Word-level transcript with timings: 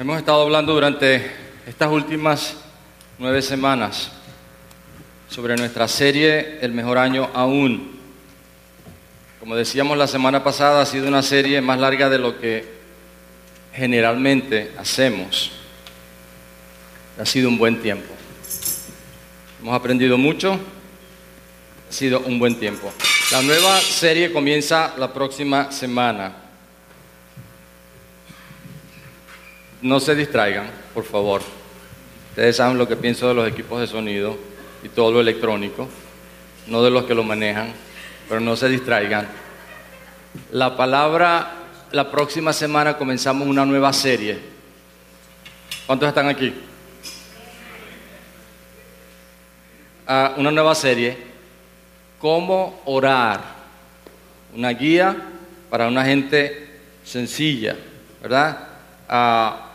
Hemos 0.00 0.16
estado 0.16 0.40
hablando 0.40 0.72
durante 0.72 1.30
estas 1.66 1.90
últimas 1.90 2.56
nueve 3.18 3.42
semanas 3.42 4.10
sobre 5.28 5.56
nuestra 5.56 5.86
serie 5.88 6.58
El 6.62 6.72
mejor 6.72 6.96
año 6.96 7.28
aún. 7.34 8.00
Como 9.38 9.54
decíamos 9.54 9.98
la 9.98 10.06
semana 10.06 10.42
pasada, 10.42 10.80
ha 10.80 10.86
sido 10.86 11.06
una 11.06 11.20
serie 11.20 11.60
más 11.60 11.78
larga 11.78 12.08
de 12.08 12.18
lo 12.18 12.40
que 12.40 12.64
generalmente 13.74 14.72
hacemos. 14.78 15.52
Ha 17.20 17.26
sido 17.26 17.50
un 17.50 17.58
buen 17.58 17.82
tiempo. 17.82 18.08
Hemos 19.60 19.74
aprendido 19.74 20.16
mucho. 20.16 20.54
Ha 20.54 21.92
sido 21.92 22.20
un 22.20 22.38
buen 22.38 22.58
tiempo. 22.58 22.90
La 23.32 23.42
nueva 23.42 23.78
serie 23.82 24.32
comienza 24.32 24.94
la 24.96 25.12
próxima 25.12 25.70
semana. 25.70 26.39
No 29.82 29.98
se 29.98 30.14
distraigan, 30.14 30.70
por 30.92 31.04
favor. 31.04 31.42
Ustedes 32.30 32.56
saben 32.56 32.78
lo 32.78 32.86
que 32.86 32.96
pienso 32.96 33.28
de 33.28 33.34
los 33.34 33.48
equipos 33.48 33.80
de 33.80 33.86
sonido 33.86 34.36
y 34.82 34.88
todo 34.88 35.10
lo 35.10 35.20
electrónico, 35.20 35.88
no 36.66 36.82
de 36.82 36.90
los 36.90 37.04
que 37.04 37.14
lo 37.14 37.24
manejan, 37.24 37.72
pero 38.28 38.40
no 38.40 38.56
se 38.56 38.68
distraigan. 38.68 39.26
La 40.52 40.76
palabra, 40.76 41.52
la 41.92 42.10
próxima 42.10 42.52
semana 42.52 42.96
comenzamos 42.96 43.48
una 43.48 43.64
nueva 43.64 43.92
serie. 43.92 44.38
¿Cuántos 45.86 46.08
están 46.08 46.28
aquí? 46.28 46.54
Ah, 50.06 50.34
una 50.36 50.50
nueva 50.50 50.74
serie, 50.74 51.16
cómo 52.18 52.80
orar, 52.84 53.40
una 54.54 54.70
guía 54.70 55.16
para 55.68 55.88
una 55.88 56.04
gente 56.04 56.80
sencilla, 57.04 57.76
¿verdad? 58.22 58.68
Ah, 59.08 59.69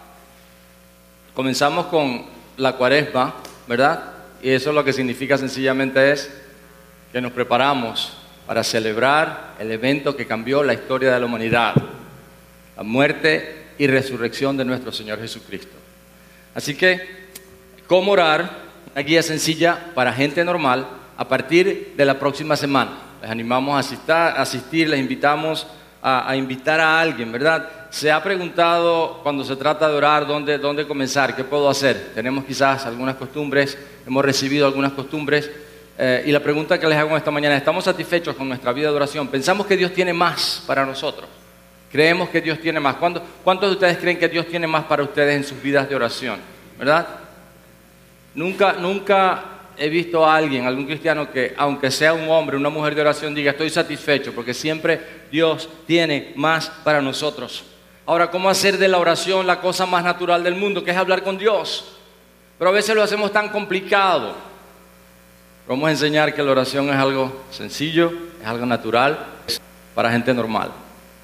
comenzamos 1.35 1.87
con 1.87 2.23
la 2.57 2.73
cuaresma, 2.73 3.35
¿verdad? 3.67 4.03
Y 4.41 4.49
eso 4.49 4.71
lo 4.71 4.83
que 4.83 4.93
significa 4.93 5.37
sencillamente 5.37 6.11
es 6.11 6.31
que 7.11 7.21
nos 7.21 7.33
preparamos 7.33 8.13
para 8.47 8.63
celebrar 8.63 9.55
el 9.59 9.71
evento 9.71 10.15
que 10.15 10.25
cambió 10.25 10.63
la 10.63 10.73
historia 10.73 11.13
de 11.13 11.19
la 11.19 11.25
humanidad, 11.25 11.73
la 12.77 12.83
muerte 12.83 13.65
y 13.77 13.87
resurrección 13.87 14.55
de 14.55 14.65
nuestro 14.65 14.91
Señor 14.91 15.19
Jesucristo. 15.19 15.75
Así 16.53 16.75
que, 16.75 17.27
¿cómo 17.87 18.13
orar? 18.13 18.65
Una 18.93 19.01
guía 19.01 19.21
sencilla 19.21 19.91
para 19.93 20.13
gente 20.13 20.43
normal 20.45 20.87
a 21.17 21.27
partir 21.27 21.93
de 21.97 22.05
la 22.05 22.17
próxima 22.17 22.55
semana. 22.55 22.91
Les 23.21 23.29
animamos 23.29 23.75
a 23.75 23.79
asistir, 23.79 24.13
asistir 24.13 24.89
les 24.89 24.99
invitamos 24.99 25.67
a, 26.07 26.29
a 26.29 26.35
invitar 26.35 26.79
a 26.79 26.99
alguien, 26.99 27.31
¿verdad? 27.31 27.67
Se 27.89 28.11
ha 28.11 28.21
preguntado 28.21 29.21
cuando 29.23 29.43
se 29.43 29.55
trata 29.55 29.89
de 29.89 29.95
orar 29.95 30.27
dónde, 30.27 30.59
dónde 30.59 30.85
comenzar, 30.85 31.35
qué 31.35 31.43
puedo 31.43 31.67
hacer. 31.67 32.11
Tenemos 32.13 32.45
quizás 32.45 32.85
algunas 32.85 33.15
costumbres, 33.15 33.75
hemos 34.05 34.23
recibido 34.23 34.67
algunas 34.67 34.91
costumbres. 34.91 35.49
eh, 35.97 36.23
y 36.27 36.31
la 36.31 36.41
pregunta 36.41 36.79
que 36.79 36.87
les 36.87 36.95
hago 36.99 37.17
esta 37.17 37.31
mañana, 37.31 37.57
¿estamos 37.57 37.85
satisfechos 37.85 38.35
con 38.35 38.47
nuestra 38.47 38.71
vida 38.71 38.91
de 38.91 38.95
oración? 38.95 39.27
¿Pensamos 39.29 39.65
que 39.65 39.75
Dios 39.75 39.93
tiene 39.93 40.13
más 40.13 40.61
para 40.67 40.85
nosotros? 40.85 41.27
¿Creemos 41.91 42.29
que 42.29 42.39
Dios 42.39 42.59
tiene 42.59 42.79
más? 42.79 42.97
¿Cuántos, 42.97 43.23
¿Cuántos 43.43 43.69
de 43.69 43.73
ustedes 43.73 43.97
creen 43.97 44.19
que 44.19 44.29
Dios 44.29 44.45
tiene 44.45 44.67
más 44.67 44.83
para 44.83 45.01
ustedes 45.01 45.35
en 45.35 45.43
sus 45.43 45.59
vidas 45.59 45.89
de 45.89 45.95
oración? 45.95 46.39
¿Verdad? 46.77 47.07
Nunca, 48.35 48.73
nunca 48.73 49.54
he 49.77 49.89
visto 49.89 50.25
a 50.25 50.35
alguien, 50.35 50.65
algún 50.65 50.85
cristiano 50.85 51.31
que, 51.31 51.53
aunque 51.57 51.91
sea 51.91 52.13
un 52.13 52.29
hombre, 52.29 52.57
una 52.57 52.69
mujer 52.69 52.95
de 52.95 53.01
oración, 53.01 53.33
diga, 53.35 53.51
estoy 53.51 53.69
satisfecho, 53.69 54.33
porque 54.33 54.53
siempre 54.53 54.99
Dios 55.31 55.69
tiene 55.85 56.33
más 56.35 56.69
para 56.83 57.01
nosotros. 57.01 57.63
Ahora, 58.05 58.29
¿cómo 58.29 58.49
hacer 58.49 58.77
de 58.77 58.87
la 58.87 58.99
oración 58.99 59.47
la 59.47 59.59
cosa 59.59 59.85
más 59.85 60.03
natural 60.03 60.43
del 60.43 60.55
mundo, 60.55 60.83
que 60.83 60.91
es 60.91 60.97
hablar 60.97 61.23
con 61.23 61.37
Dios? 61.37 61.97
Pero 62.57 62.69
a 62.69 62.73
veces 62.73 62.95
lo 62.95 63.03
hacemos 63.03 63.31
tan 63.31 63.49
complicado. 63.49 64.35
Vamos 65.67 65.87
a 65.87 65.91
enseñar 65.91 66.33
que 66.33 66.43
la 66.43 66.51
oración 66.51 66.89
es 66.89 66.95
algo 66.95 67.45
sencillo, 67.49 68.13
es 68.41 68.47
algo 68.47 68.65
natural, 68.65 69.17
para 69.95 70.11
gente 70.11 70.33
normal. 70.33 70.71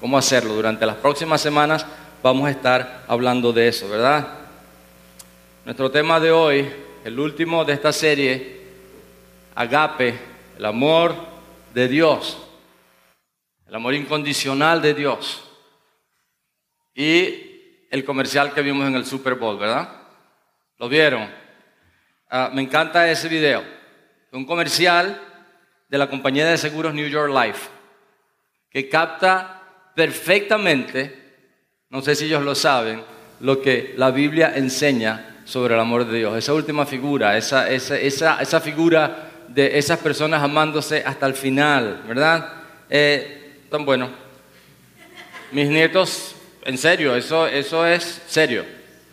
¿Cómo 0.00 0.18
hacerlo? 0.18 0.54
Durante 0.54 0.84
las 0.84 0.96
próximas 0.96 1.40
semanas 1.40 1.86
vamos 2.22 2.48
a 2.48 2.50
estar 2.50 3.04
hablando 3.06 3.52
de 3.52 3.68
eso, 3.68 3.88
¿verdad? 3.88 4.26
Nuestro 5.64 5.92
tema 5.92 6.18
de 6.18 6.32
hoy, 6.32 6.68
el 7.04 7.18
último 7.18 7.64
de 7.64 7.72
esta 7.72 7.92
serie, 7.92 8.60
Agape, 9.54 10.18
el 10.56 10.64
amor 10.64 11.14
de 11.74 11.88
Dios, 11.88 12.38
el 13.66 13.74
amor 13.74 13.94
incondicional 13.94 14.80
de 14.80 14.94
Dios. 14.94 15.42
Y 16.94 17.86
el 17.90 18.04
comercial 18.04 18.52
que 18.52 18.62
vimos 18.62 18.86
en 18.86 18.94
el 18.94 19.04
Super 19.04 19.34
Bowl, 19.34 19.58
¿verdad? 19.58 19.88
¿Lo 20.78 20.88
vieron? 20.88 21.28
Ah, 22.30 22.50
me 22.52 22.62
encanta 22.62 23.10
ese 23.10 23.28
video. 23.28 23.64
Un 24.30 24.46
comercial 24.46 25.20
de 25.88 25.98
la 25.98 26.08
compañía 26.08 26.46
de 26.46 26.56
seguros 26.56 26.94
New 26.94 27.08
York 27.08 27.32
Life, 27.32 27.68
que 28.70 28.88
capta 28.88 29.62
perfectamente, 29.94 31.34
no 31.90 32.00
sé 32.00 32.14
si 32.14 32.26
ellos 32.26 32.42
lo 32.42 32.54
saben, 32.54 33.02
lo 33.40 33.60
que 33.60 33.92
la 33.96 34.10
Biblia 34.10 34.52
enseña 34.54 35.31
sobre 35.44 35.74
el 35.74 35.80
amor 35.80 36.06
de 36.06 36.18
Dios. 36.18 36.36
Esa 36.36 36.52
última 36.54 36.86
figura, 36.86 37.36
esa, 37.36 37.68
esa, 37.70 37.98
esa, 37.98 38.40
esa 38.40 38.60
figura 38.60 39.28
de 39.48 39.78
esas 39.78 39.98
personas 39.98 40.42
amándose 40.42 41.02
hasta 41.04 41.26
el 41.26 41.34
final, 41.34 42.02
¿verdad? 42.06 42.48
Eh, 42.88 43.60
tan 43.70 43.84
bueno. 43.84 44.08
Mis 45.50 45.68
nietos, 45.68 46.34
en 46.64 46.78
serio, 46.78 47.14
eso, 47.14 47.46
eso 47.46 47.86
es 47.86 48.22
serio, 48.26 48.64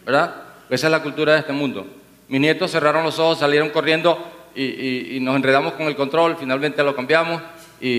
¿verdad? 0.06 0.36
Esa 0.70 0.88
es 0.88 0.92
la 0.92 1.04
cultura 1.04 1.34
de 1.34 1.40
este 1.40 1.52
mundo. 1.54 1.86
Mis 2.30 2.40
nietos 2.40 2.72
cerraron 2.72 3.04
los 3.04 3.20
ojos, 3.20 3.40
salieron 3.40 3.70
corriendo 3.70 4.50
y, 4.56 5.16
y- 5.16 5.20
nos 5.20 5.36
enredamos 5.36 5.74
con 5.74 5.88
el 5.88 5.96
control, 5.96 6.38
finalmente 6.40 6.84
lo 6.84 6.96
cambiamos 6.96 7.42
y, 7.82 7.90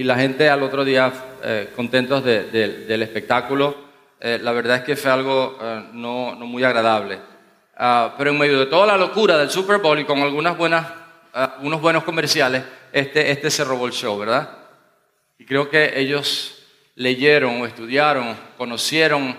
y- 0.00 0.04
la 0.04 0.16
gente 0.16 0.48
al 0.48 0.62
otro 0.62 0.84
día 0.84 1.12
eh, 1.42 1.70
contentos 1.76 2.24
de- 2.24 2.44
del 2.44 3.02
espectáculo. 3.02 3.76
Eh, 4.20 4.38
la 4.42 4.52
verdad 4.52 4.78
es 4.78 4.82
que 4.84 4.96
fue 4.96 5.10
algo 5.10 5.58
eh, 5.60 5.84
no, 5.92 6.34
no 6.36 6.46
muy 6.46 6.62
agradable. 6.62 7.18
Ah, 7.82 8.14
pero 8.18 8.30
en 8.30 8.38
medio 8.38 8.58
de 8.58 8.66
toda 8.66 8.86
la 8.86 8.98
locura 8.98 9.38
del 9.38 9.48
Super 9.48 9.78
Bowl 9.78 9.98
y 9.98 10.04
con 10.04 10.18
algunas 10.18 10.54
buenas, 10.54 10.86
ah, 11.32 11.56
unos 11.62 11.80
buenos 11.80 12.04
comerciales, 12.04 12.62
este, 12.92 13.30
este 13.30 13.50
se 13.50 13.64
robó 13.64 13.86
el 13.86 13.94
show, 13.94 14.18
¿verdad? 14.18 14.50
Y 15.38 15.46
creo 15.46 15.70
que 15.70 15.98
ellos 15.98 16.62
leyeron 16.94 17.62
o 17.62 17.64
estudiaron, 17.64 18.36
conocieron 18.58 19.34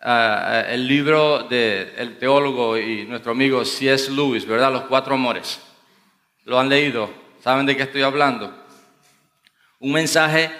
ah, 0.00 0.62
el 0.68 0.86
libro 0.86 1.42
del 1.42 2.18
teólogo 2.18 2.78
y 2.78 3.04
nuestro 3.04 3.32
amigo 3.32 3.64
C.S. 3.64 4.12
Lewis, 4.12 4.46
¿verdad? 4.46 4.72
Los 4.72 4.82
cuatro 4.82 5.14
amores. 5.14 5.60
Lo 6.44 6.60
han 6.60 6.68
leído, 6.68 7.10
saben 7.42 7.66
de 7.66 7.76
qué 7.76 7.82
estoy 7.82 8.02
hablando. 8.02 8.54
Un 9.80 9.90
mensaje 9.90 10.52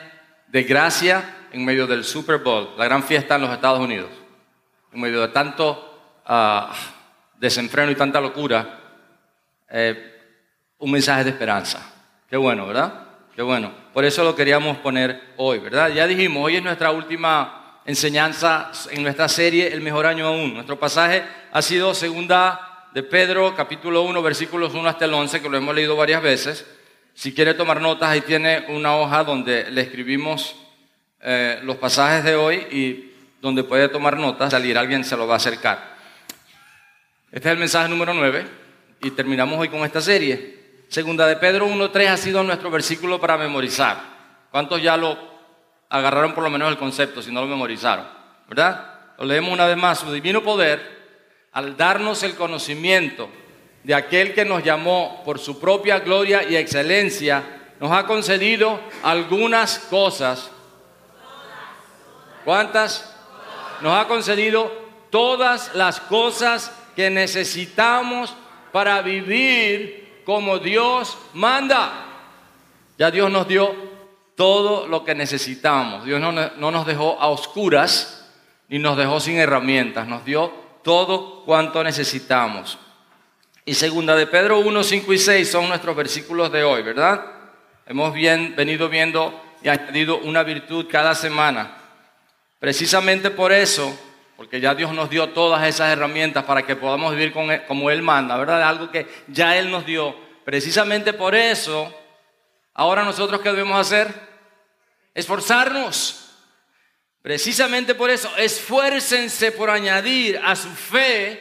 de 0.48 0.64
gracia 0.64 1.46
en 1.52 1.64
medio 1.64 1.86
del 1.86 2.02
Super 2.02 2.38
Bowl, 2.38 2.70
la 2.76 2.86
gran 2.86 3.04
fiesta 3.04 3.36
en 3.36 3.42
los 3.42 3.52
Estados 3.52 3.78
Unidos. 3.78 4.10
En 4.92 5.00
medio 5.00 5.20
de 5.20 5.28
tanto 5.28 5.88
desenfreno 7.42 7.90
y 7.90 7.96
tanta 7.96 8.20
locura, 8.20 8.78
eh, 9.68 10.20
un 10.78 10.92
mensaje 10.92 11.24
de 11.24 11.30
esperanza. 11.30 11.92
Qué 12.30 12.36
bueno, 12.36 12.68
¿verdad? 12.68 13.02
Qué 13.34 13.42
bueno. 13.42 13.72
Por 13.92 14.04
eso 14.04 14.22
lo 14.22 14.36
queríamos 14.36 14.76
poner 14.76 15.20
hoy, 15.38 15.58
¿verdad? 15.58 15.90
Ya 15.90 16.06
dijimos, 16.06 16.44
hoy 16.44 16.56
es 16.56 16.62
nuestra 16.62 16.92
última 16.92 17.80
enseñanza 17.84 18.70
en 18.92 19.02
nuestra 19.02 19.28
serie 19.28 19.72
El 19.72 19.80
mejor 19.80 20.06
año 20.06 20.28
aún. 20.28 20.54
Nuestro 20.54 20.78
pasaje 20.78 21.24
ha 21.50 21.60
sido 21.62 21.94
segunda 21.94 22.86
de 22.94 23.02
Pedro, 23.02 23.56
capítulo 23.56 24.02
1, 24.02 24.22
versículos 24.22 24.72
1 24.72 24.88
hasta 24.88 25.06
el 25.06 25.12
11, 25.12 25.42
que 25.42 25.48
lo 25.48 25.56
hemos 25.56 25.74
leído 25.74 25.96
varias 25.96 26.22
veces. 26.22 26.64
Si 27.12 27.34
quiere 27.34 27.54
tomar 27.54 27.80
notas, 27.80 28.08
ahí 28.08 28.20
tiene 28.20 28.66
una 28.68 28.94
hoja 28.94 29.24
donde 29.24 29.68
le 29.68 29.80
escribimos 29.80 30.54
eh, 31.20 31.58
los 31.64 31.74
pasajes 31.74 32.22
de 32.22 32.36
hoy 32.36 32.54
y 32.70 33.12
donde 33.40 33.64
puede 33.64 33.88
tomar 33.88 34.16
notas, 34.16 34.52
salir 34.52 34.78
alguien 34.78 35.02
se 35.02 35.16
lo 35.16 35.26
va 35.26 35.34
a 35.34 35.38
acercar. 35.38 35.91
Este 37.32 37.48
es 37.48 37.52
el 37.54 37.58
mensaje 37.58 37.88
número 37.88 38.12
9 38.12 38.46
y 39.00 39.10
terminamos 39.12 39.58
hoy 39.58 39.70
con 39.70 39.80
esta 39.84 40.02
serie. 40.02 40.84
Segunda 40.88 41.26
de 41.26 41.36
Pedro 41.36 41.66
1.3 41.66 42.08
ha 42.08 42.16
sido 42.18 42.42
nuestro 42.42 42.70
versículo 42.70 43.18
para 43.18 43.38
memorizar. 43.38 43.96
¿Cuántos 44.50 44.82
ya 44.82 44.98
lo 44.98 45.16
agarraron 45.88 46.34
por 46.34 46.44
lo 46.44 46.50
menos 46.50 46.68
el 46.68 46.76
concepto 46.76 47.22
si 47.22 47.32
no 47.32 47.40
lo 47.40 47.46
memorizaron? 47.46 48.04
¿Verdad? 48.46 49.14
lo 49.16 49.24
leemos 49.24 49.50
una 49.50 49.66
vez 49.66 49.78
más, 49.78 50.00
su 50.00 50.12
divino 50.12 50.42
poder, 50.42 51.48
al 51.52 51.74
darnos 51.74 52.22
el 52.22 52.34
conocimiento 52.34 53.30
de 53.82 53.94
aquel 53.94 54.34
que 54.34 54.44
nos 54.44 54.62
llamó 54.62 55.22
por 55.24 55.38
su 55.38 55.58
propia 55.58 56.00
gloria 56.00 56.42
y 56.42 56.56
excelencia, 56.56 57.42
nos 57.80 57.92
ha 57.92 58.04
concedido 58.04 58.78
algunas 59.02 59.78
cosas. 59.78 60.50
¿Cuántas? 62.44 63.10
Nos 63.80 63.98
ha 63.98 64.06
concedido 64.06 64.70
todas 65.08 65.74
las 65.74 65.98
cosas 65.98 66.72
que 66.94 67.10
necesitamos 67.10 68.34
para 68.72 69.02
vivir 69.02 70.22
como 70.24 70.58
Dios 70.58 71.18
manda. 71.34 72.06
Ya 72.98 73.10
Dios 73.10 73.30
nos 73.30 73.48
dio 73.48 73.74
todo 74.34 74.86
lo 74.86 75.04
que 75.04 75.14
necesitamos. 75.14 76.04
Dios 76.04 76.20
no, 76.20 76.32
nos 76.32 76.86
dejó 76.86 77.20
a 77.20 77.28
oscuras 77.28 78.30
ni 78.68 78.78
nos 78.78 78.96
dejó 78.96 79.20
sin 79.20 79.36
herramientas. 79.36 80.06
Nos 80.06 80.24
dio 80.24 80.52
todo 80.82 81.44
cuanto 81.44 81.84
necesitamos. 81.84 82.78
Y 83.64 83.74
segunda 83.74 84.16
de 84.16 84.26
Pedro 84.26 84.58
1, 84.58 84.82
5 84.82 85.12
y 85.12 85.18
6 85.18 85.50
son 85.50 85.68
nuestros 85.68 85.94
versículos 85.94 86.50
de 86.50 86.64
hoy, 86.64 86.82
¿verdad? 86.82 87.24
Hemos 87.86 88.12
bien, 88.12 88.54
venido 88.56 88.88
viendo 88.88 89.40
y 89.62 89.68
añadido 89.68 90.18
una 90.18 90.42
virtud 90.42 90.86
cada 90.90 91.14
semana. 91.14 91.76
Precisamente 92.58 93.30
por 93.30 93.52
eso 93.52 93.96
porque 94.42 94.60
ya 94.60 94.74
Dios 94.74 94.92
nos 94.92 95.08
dio 95.08 95.28
todas 95.28 95.64
esas 95.68 95.92
herramientas 95.92 96.42
para 96.42 96.66
que 96.66 96.74
podamos 96.74 97.14
vivir 97.14 97.32
como 97.32 97.90
Él 97.90 98.02
manda, 98.02 98.36
¿verdad? 98.36 98.60
Algo 98.64 98.90
que 98.90 99.06
ya 99.28 99.56
Él 99.56 99.70
nos 99.70 99.86
dio. 99.86 100.16
Precisamente 100.44 101.12
por 101.12 101.36
eso, 101.36 101.94
ahora 102.74 103.04
nosotros 103.04 103.40
qué 103.40 103.50
debemos 103.50 103.78
hacer? 103.78 104.12
Esforzarnos. 105.14 106.34
Precisamente 107.22 107.94
por 107.94 108.10
eso, 108.10 108.36
esfuércense 108.36 109.52
por 109.52 109.70
añadir 109.70 110.40
a 110.42 110.56
su 110.56 110.70
fe 110.70 111.40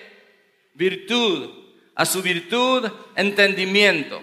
virtud, 0.76 1.50
a 1.96 2.06
su 2.06 2.22
virtud 2.22 2.88
entendimiento, 3.16 4.22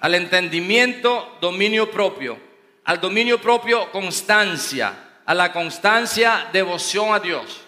al 0.00 0.16
entendimiento 0.16 1.38
dominio 1.40 1.92
propio, 1.92 2.40
al 2.86 3.00
dominio 3.00 3.40
propio 3.40 3.88
constancia, 3.92 5.20
a 5.24 5.32
la 5.32 5.52
constancia 5.52 6.48
devoción 6.52 7.14
a 7.14 7.20
Dios 7.20 7.65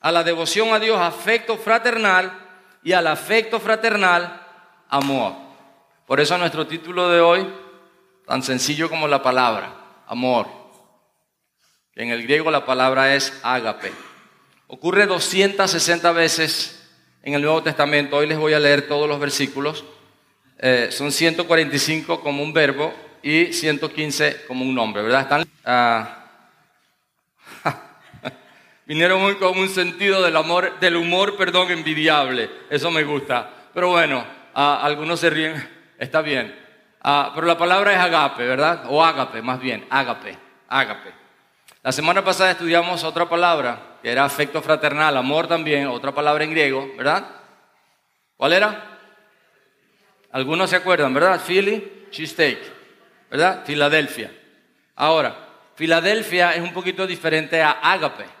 a 0.00 0.12
la 0.12 0.22
devoción 0.22 0.72
a 0.72 0.78
Dios 0.78 0.98
afecto 0.98 1.56
fraternal 1.56 2.32
y 2.82 2.92
al 2.92 3.06
afecto 3.06 3.60
fraternal 3.60 4.40
amor. 4.88 5.34
Por 6.06 6.20
eso 6.20 6.38
nuestro 6.38 6.66
título 6.66 7.08
de 7.10 7.20
hoy, 7.20 7.46
tan 8.26 8.42
sencillo 8.42 8.88
como 8.88 9.08
la 9.08 9.22
palabra, 9.22 9.74
amor. 10.06 10.46
En 11.94 12.10
el 12.10 12.22
griego 12.22 12.50
la 12.50 12.64
palabra 12.64 13.14
es 13.14 13.38
ágape. 13.42 13.92
Ocurre 14.68 15.06
260 15.06 16.12
veces 16.12 16.88
en 17.22 17.34
el 17.34 17.42
Nuevo 17.42 17.62
Testamento. 17.62 18.16
Hoy 18.16 18.26
les 18.26 18.38
voy 18.38 18.52
a 18.52 18.60
leer 18.60 18.86
todos 18.86 19.08
los 19.08 19.18
versículos. 19.18 19.84
Eh, 20.58 20.88
son 20.90 21.10
145 21.12 22.20
como 22.20 22.42
un 22.42 22.52
verbo 22.52 22.94
y 23.22 23.52
115 23.52 24.44
como 24.46 24.64
un 24.64 24.74
nombre, 24.74 25.02
¿verdad? 25.02 25.22
Están, 25.22 25.44
ah, 25.64 26.17
Vinieron 28.88 29.20
hoy 29.20 29.34
con 29.34 29.58
un 29.58 29.68
sentido 29.68 30.22
del, 30.22 30.34
amor, 30.34 30.80
del 30.80 30.96
humor, 30.96 31.36
perdón, 31.36 31.70
envidiable. 31.70 32.48
Eso 32.70 32.90
me 32.90 33.04
gusta. 33.04 33.50
Pero 33.74 33.90
bueno, 33.90 34.24
algunos 34.54 35.20
se 35.20 35.28
ríen. 35.28 35.68
Está 35.98 36.22
bien. 36.22 36.58
pero 37.34 37.46
la 37.46 37.58
palabra 37.58 37.92
es 37.92 37.98
agape, 37.98 38.46
¿verdad? 38.46 38.84
O 38.88 39.04
ágape, 39.04 39.42
más 39.42 39.60
bien. 39.60 39.86
Ágape. 39.90 40.38
Ágape. 40.68 41.12
La 41.82 41.92
semana 41.92 42.24
pasada 42.24 42.52
estudiamos 42.52 43.04
otra 43.04 43.28
palabra, 43.28 43.98
que 44.02 44.10
era 44.10 44.24
afecto 44.24 44.62
fraternal, 44.62 45.18
amor 45.18 45.46
también, 45.46 45.86
otra 45.88 46.12
palabra 46.12 46.44
en 46.44 46.50
griego, 46.50 46.90
¿verdad? 46.96 47.28
¿Cuál 48.38 48.54
era? 48.54 48.98
Algunos 50.32 50.70
se 50.70 50.76
acuerdan, 50.76 51.12
¿verdad? 51.12 51.38
Philly, 51.46 52.06
cheesesteak, 52.10 52.58
¿verdad? 53.30 53.64
Filadelfia. 53.66 54.32
Ahora, 54.96 55.36
Filadelfia 55.74 56.54
es 56.54 56.62
un 56.62 56.72
poquito 56.72 57.06
diferente 57.06 57.60
a 57.60 57.72
ágape. 57.72 58.37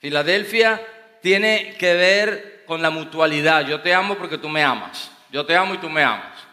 Filadelfia 0.00 0.80
tiene 1.22 1.76
que 1.78 1.94
ver 1.94 2.64
con 2.66 2.82
la 2.82 2.90
mutualidad. 2.90 3.66
Yo 3.66 3.80
te 3.80 3.94
amo 3.94 4.16
porque 4.16 4.38
tú 4.38 4.48
me 4.48 4.62
amas. 4.62 5.10
Yo 5.30 5.44
te 5.44 5.54
amo 5.56 5.74
y 5.74 5.78
tú 5.78 5.88
me 5.88 6.02
amas. 6.02 6.46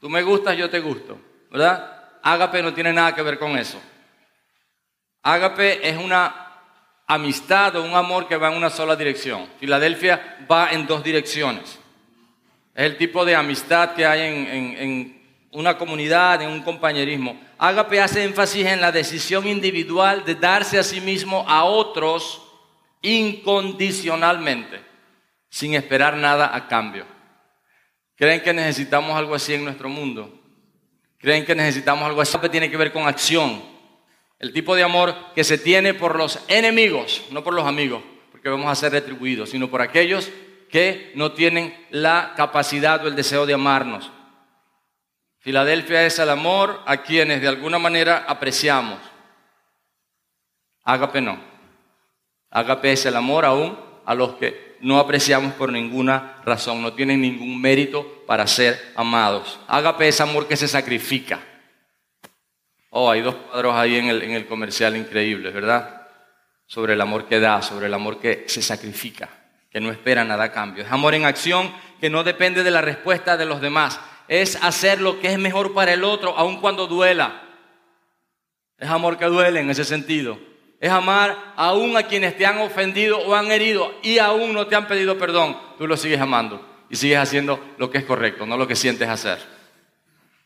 Tú 0.00 0.08
me 0.08 0.22
gustas, 0.22 0.56
yo 0.56 0.70
te 0.70 0.80
gusto. 0.80 1.20
¿Verdad? 1.50 2.04
Ágape 2.22 2.62
no 2.62 2.72
tiene 2.72 2.92
nada 2.92 3.14
que 3.14 3.22
ver 3.22 3.38
con 3.38 3.58
eso. 3.58 3.80
Ágape 5.22 5.86
es 5.88 5.96
una 5.96 6.46
amistad 7.06 7.74
o 7.76 7.82
un 7.82 7.94
amor 7.94 8.28
que 8.28 8.36
va 8.36 8.50
en 8.50 8.56
una 8.56 8.70
sola 8.70 8.94
dirección. 8.94 9.48
Filadelfia 9.58 10.46
va 10.50 10.70
en 10.70 10.86
dos 10.86 11.02
direcciones. 11.02 11.78
Es 12.74 12.84
el 12.84 12.96
tipo 12.96 13.24
de 13.24 13.34
amistad 13.34 13.94
que 13.94 14.06
hay 14.06 14.20
en, 14.20 14.76
en 14.78 15.17
una 15.52 15.78
comunidad, 15.78 16.42
en 16.42 16.50
un 16.50 16.62
compañerismo. 16.62 17.40
Ágape 17.58 18.00
hace 18.00 18.24
énfasis 18.24 18.66
en 18.66 18.80
la 18.80 18.92
decisión 18.92 19.46
individual 19.46 20.24
de 20.24 20.34
darse 20.34 20.78
a 20.78 20.82
sí 20.82 21.00
mismo 21.00 21.44
a 21.48 21.64
otros 21.64 22.42
incondicionalmente, 23.02 24.80
sin 25.48 25.74
esperar 25.74 26.16
nada 26.16 26.54
a 26.54 26.68
cambio. 26.68 27.06
¿Creen 28.16 28.42
que 28.42 28.52
necesitamos 28.52 29.16
algo 29.16 29.34
así 29.34 29.54
en 29.54 29.64
nuestro 29.64 29.88
mundo? 29.88 30.34
¿Creen 31.18 31.44
que 31.44 31.54
necesitamos 31.54 32.04
algo 32.04 32.20
así? 32.20 32.36
Ágape 32.36 32.48
tiene 32.48 32.70
que 32.70 32.76
ver 32.76 32.92
con 32.92 33.06
acción. 33.06 33.62
El 34.38 34.52
tipo 34.52 34.76
de 34.76 34.82
amor 34.82 35.14
que 35.34 35.44
se 35.44 35.58
tiene 35.58 35.94
por 35.94 36.16
los 36.16 36.40
enemigos, 36.48 37.22
no 37.30 37.42
por 37.42 37.54
los 37.54 37.66
amigos, 37.66 38.02
porque 38.30 38.48
vamos 38.48 38.70
a 38.70 38.74
ser 38.74 38.92
retribuidos, 38.92 39.50
sino 39.50 39.68
por 39.68 39.82
aquellos 39.82 40.30
que 40.70 41.12
no 41.14 41.32
tienen 41.32 41.74
la 41.90 42.34
capacidad 42.36 43.04
o 43.04 43.08
el 43.08 43.16
deseo 43.16 43.46
de 43.46 43.54
amarnos. 43.54 44.12
Filadelfia 45.48 46.04
es 46.04 46.18
el 46.18 46.28
amor 46.28 46.82
a 46.84 46.98
quienes 46.98 47.40
de 47.40 47.48
alguna 47.48 47.78
manera 47.78 48.26
apreciamos. 48.28 48.98
Ágape 50.84 51.22
no. 51.22 51.40
Ágape 52.50 52.92
es 52.92 53.06
el 53.06 53.16
amor 53.16 53.46
aún 53.46 53.80
a 54.04 54.14
los 54.14 54.34
que 54.34 54.76
no 54.80 54.98
apreciamos 54.98 55.54
por 55.54 55.72
ninguna 55.72 56.42
razón, 56.44 56.82
no 56.82 56.92
tienen 56.92 57.22
ningún 57.22 57.58
mérito 57.58 58.24
para 58.26 58.46
ser 58.46 58.92
amados. 58.94 59.58
Ágape 59.68 60.08
es 60.08 60.20
amor 60.20 60.46
que 60.46 60.54
se 60.54 60.68
sacrifica. 60.68 61.40
Oh, 62.90 63.10
hay 63.10 63.22
dos 63.22 63.36
cuadros 63.36 63.74
ahí 63.74 63.96
en 63.96 64.08
el, 64.08 64.20
en 64.24 64.32
el 64.32 64.46
comercial 64.46 64.98
increíbles, 64.98 65.54
¿verdad? 65.54 66.08
Sobre 66.66 66.92
el 66.92 67.00
amor 67.00 67.26
que 67.26 67.40
da, 67.40 67.62
sobre 67.62 67.86
el 67.86 67.94
amor 67.94 68.20
que 68.20 68.44
se 68.48 68.60
sacrifica, 68.60 69.30
que 69.70 69.80
no 69.80 69.90
espera 69.90 70.24
nada 70.24 70.44
a 70.44 70.52
cambio. 70.52 70.84
Es 70.84 70.92
amor 70.92 71.14
en 71.14 71.24
acción 71.24 71.72
que 72.02 72.10
no 72.10 72.22
depende 72.22 72.62
de 72.62 72.70
la 72.70 72.82
respuesta 72.82 73.38
de 73.38 73.46
los 73.46 73.62
demás, 73.62 73.98
es 74.28 74.62
hacer 74.62 75.00
lo 75.00 75.18
que 75.20 75.32
es 75.32 75.38
mejor 75.38 75.72
para 75.72 75.92
el 75.92 76.04
otro, 76.04 76.36
aun 76.36 76.60
cuando 76.60 76.86
duela. 76.86 77.42
Es 78.76 78.88
amor 78.88 79.16
que 79.16 79.24
duele 79.24 79.60
en 79.60 79.70
ese 79.70 79.84
sentido. 79.84 80.38
Es 80.80 80.90
amar 80.90 81.54
aún 81.56 81.96
a 81.96 82.04
quienes 82.04 82.36
te 82.36 82.46
han 82.46 82.58
ofendido 82.58 83.18
o 83.18 83.34
han 83.34 83.50
herido 83.50 83.92
y 84.02 84.18
aún 84.18 84.52
no 84.52 84.66
te 84.68 84.76
han 84.76 84.86
pedido 84.86 85.18
perdón. 85.18 85.58
Tú 85.78 85.88
lo 85.88 85.96
sigues 85.96 86.20
amando 86.20 86.64
y 86.88 86.94
sigues 86.94 87.18
haciendo 87.18 87.58
lo 87.78 87.90
que 87.90 87.98
es 87.98 88.04
correcto, 88.04 88.46
no 88.46 88.56
lo 88.56 88.68
que 88.68 88.76
sientes 88.76 89.08
hacer. 89.08 89.38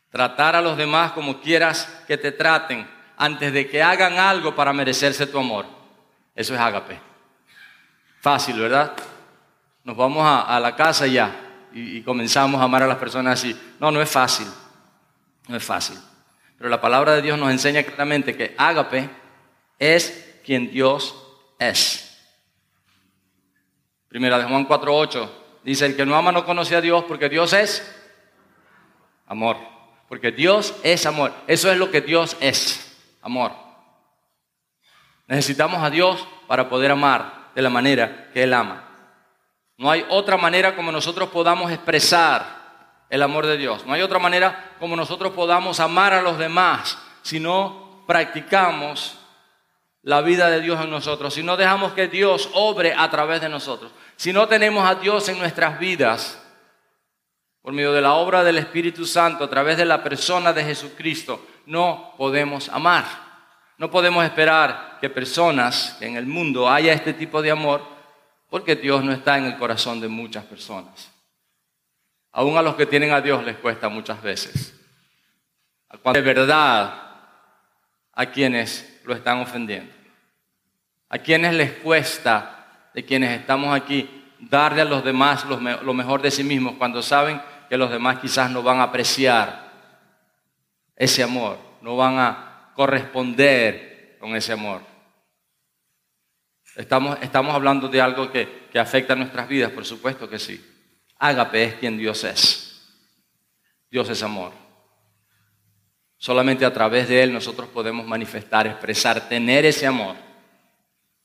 Tratar 0.09 0.55
a 0.55 0.61
los 0.61 0.77
demás 0.77 1.11
como 1.11 1.41
quieras 1.41 2.03
que 2.07 2.17
te 2.17 2.31
traten 2.31 2.89
antes 3.17 3.53
de 3.53 3.69
que 3.69 3.83
hagan 3.83 4.17
algo 4.17 4.55
para 4.55 4.73
merecerse 4.73 5.27
tu 5.27 5.37
amor. 5.37 5.65
Eso 6.33 6.55
es 6.55 6.59
ágape. 6.59 6.99
Fácil, 8.21 8.59
¿verdad? 8.59 8.93
Nos 9.83 9.95
vamos 9.95 10.23
a, 10.25 10.41
a 10.41 10.59
la 10.59 10.75
casa 10.75 11.05
ya 11.05 11.42
y, 11.73 12.01
comenzamos 12.01 12.61
a 12.61 12.65
amar 12.65 12.83
a 12.83 12.87
las 12.87 12.97
personas 12.97 13.39
así. 13.39 13.59
No, 13.79 13.91
no 13.91 14.01
es 14.01 14.09
fácil. 14.09 14.47
No 15.47 15.55
es 15.55 15.63
fácil. 15.63 15.97
Pero 16.57 16.69
la 16.69 16.79
palabra 16.79 17.13
de 17.13 17.21
Dios 17.21 17.37
nos 17.37 17.51
enseña 17.51 17.83
claramente 17.83 18.37
que 18.37 18.53
ágape 18.57 19.09
es 19.79 20.39
quien 20.45 20.71
Dios 20.71 21.15
es. 21.59 22.17
Primera 24.07 24.37
de 24.37 24.45
Juan 24.45 24.67
4:8 24.67 25.29
dice, 25.63 25.85
el 25.85 25.95
que 25.95 26.05
no 26.05 26.15
ama 26.15 26.31
no 26.31 26.45
conoce 26.45 26.75
a 26.75 26.81
Dios 26.81 27.03
porque 27.05 27.29
Dios 27.29 27.53
es 27.53 27.83
amor. 29.27 29.57
Porque 30.07 30.31
Dios 30.31 30.75
es 30.83 31.05
amor. 31.05 31.33
Eso 31.47 31.71
es 31.71 31.77
lo 31.77 31.89
que 31.89 32.01
Dios 32.01 32.37
es, 32.39 32.95
amor. 33.21 33.51
Necesitamos 35.27 35.81
a 35.81 35.89
Dios 35.89 36.27
para 36.47 36.69
poder 36.69 36.91
amar 36.91 37.49
de 37.55 37.61
la 37.61 37.69
manera 37.69 38.29
que 38.33 38.43
Él 38.43 38.53
ama. 38.53 38.92
No 39.77 39.89
hay 39.89 40.05
otra 40.09 40.37
manera 40.37 40.75
como 40.75 40.91
nosotros 40.91 41.29
podamos 41.29 41.71
expresar 41.71 42.63
el 43.09 43.21
amor 43.21 43.45
de 43.45 43.57
Dios. 43.57 43.85
No 43.85 43.93
hay 43.93 44.01
otra 44.01 44.19
manera 44.19 44.75
como 44.79 44.95
nosotros 44.95 45.33
podamos 45.33 45.79
amar 45.79 46.13
a 46.13 46.21
los 46.21 46.37
demás 46.37 46.97
si 47.21 47.39
no 47.39 48.03
practicamos 48.07 49.19
la 50.01 50.21
vida 50.21 50.49
de 50.49 50.59
Dios 50.59 50.83
en 50.83 50.89
nosotros, 50.89 51.33
si 51.33 51.43
no 51.43 51.55
dejamos 51.55 51.93
que 51.93 52.07
Dios 52.07 52.49
obre 52.53 52.93
a 52.93 53.09
través 53.09 53.39
de 53.39 53.47
nosotros, 53.47 53.91
si 54.17 54.33
no 54.33 54.47
tenemos 54.47 54.85
a 54.85 54.95
Dios 54.95 55.29
en 55.29 55.39
nuestras 55.39 55.79
vidas 55.79 56.43
por 57.61 57.71
medio 57.71 57.93
de 57.93 58.01
la 58.01 58.15
obra 58.15 58.43
del 58.43 58.57
Espíritu 58.57 59.05
Santo, 59.05 59.45
a 59.45 59.49
través 59.49 59.77
de 59.77 59.85
la 59.85 60.03
persona 60.03 60.51
de 60.51 60.65
Jesucristo, 60.65 61.45
no 61.65 62.13
podemos 62.17 62.67
amar. 62.67 63.05
No 63.77 63.89
podemos 63.89 64.25
esperar 64.25 64.97
que 64.99 65.09
personas, 65.09 65.97
en 66.01 66.17
el 66.17 66.25
mundo 66.25 66.69
haya 66.69 66.91
este 66.91 67.13
tipo 67.13 67.41
de 67.41 67.51
amor, 67.51 67.81
porque 68.53 68.75
Dios 68.75 69.03
no 69.03 69.11
está 69.11 69.39
en 69.39 69.45
el 69.45 69.57
corazón 69.57 69.99
de 69.99 70.07
muchas 70.07 70.45
personas. 70.45 71.11
Aún 72.31 72.55
a 72.55 72.61
los 72.61 72.75
que 72.75 72.85
tienen 72.85 73.11
a 73.11 73.19
Dios 73.19 73.43
les 73.43 73.57
cuesta 73.57 73.89
muchas 73.89 74.21
veces. 74.21 74.79
De 76.13 76.21
verdad 76.21 76.93
a 78.13 78.25
quienes 78.27 79.01
lo 79.05 79.15
están 79.15 79.39
ofendiendo. 79.39 79.91
A 81.09 81.17
quienes 81.17 81.55
les 81.55 81.71
cuesta, 81.71 82.91
de 82.93 83.03
quienes 83.03 83.39
estamos 83.39 83.75
aquí, 83.75 84.23
darle 84.39 84.81
a 84.81 84.85
los 84.85 85.03
demás 85.03 85.45
lo 85.45 85.93
mejor 85.95 86.21
de 86.21 86.29
sí 86.29 86.43
mismos 86.43 86.75
cuando 86.77 87.01
saben 87.01 87.41
que 87.69 87.75
los 87.75 87.89
demás 87.89 88.19
quizás 88.19 88.51
no 88.51 88.61
van 88.61 88.81
a 88.81 88.83
apreciar 88.83 89.71
ese 90.95 91.23
amor, 91.23 91.57
no 91.81 91.97
van 91.97 92.19
a 92.19 92.69
corresponder 92.75 94.15
con 94.19 94.35
ese 94.35 94.53
amor. 94.53 94.92
Estamos, 96.75 97.17
estamos 97.21 97.53
hablando 97.53 97.87
de 97.87 98.01
algo 98.01 98.31
que, 98.31 98.67
que 98.71 98.79
afecta 98.79 99.13
a 99.13 99.15
nuestras 99.15 99.47
vidas, 99.47 99.71
por 99.71 99.85
supuesto 99.85 100.29
que 100.29 100.39
sí. 100.39 100.63
Ágape 101.19 101.63
es 101.63 101.73
quien 101.75 101.97
Dios 101.97 102.23
es. 102.23 102.97
Dios 103.89 104.09
es 104.09 104.23
amor. 104.23 104.51
Solamente 106.17 106.65
a 106.65 106.73
través 106.73 107.07
de 107.09 107.21
Él 107.21 107.33
nosotros 107.33 107.67
podemos 107.67 108.07
manifestar, 108.07 108.65
expresar, 108.65 109.27
tener 109.27 109.65
ese 109.65 109.85
amor 109.85 110.15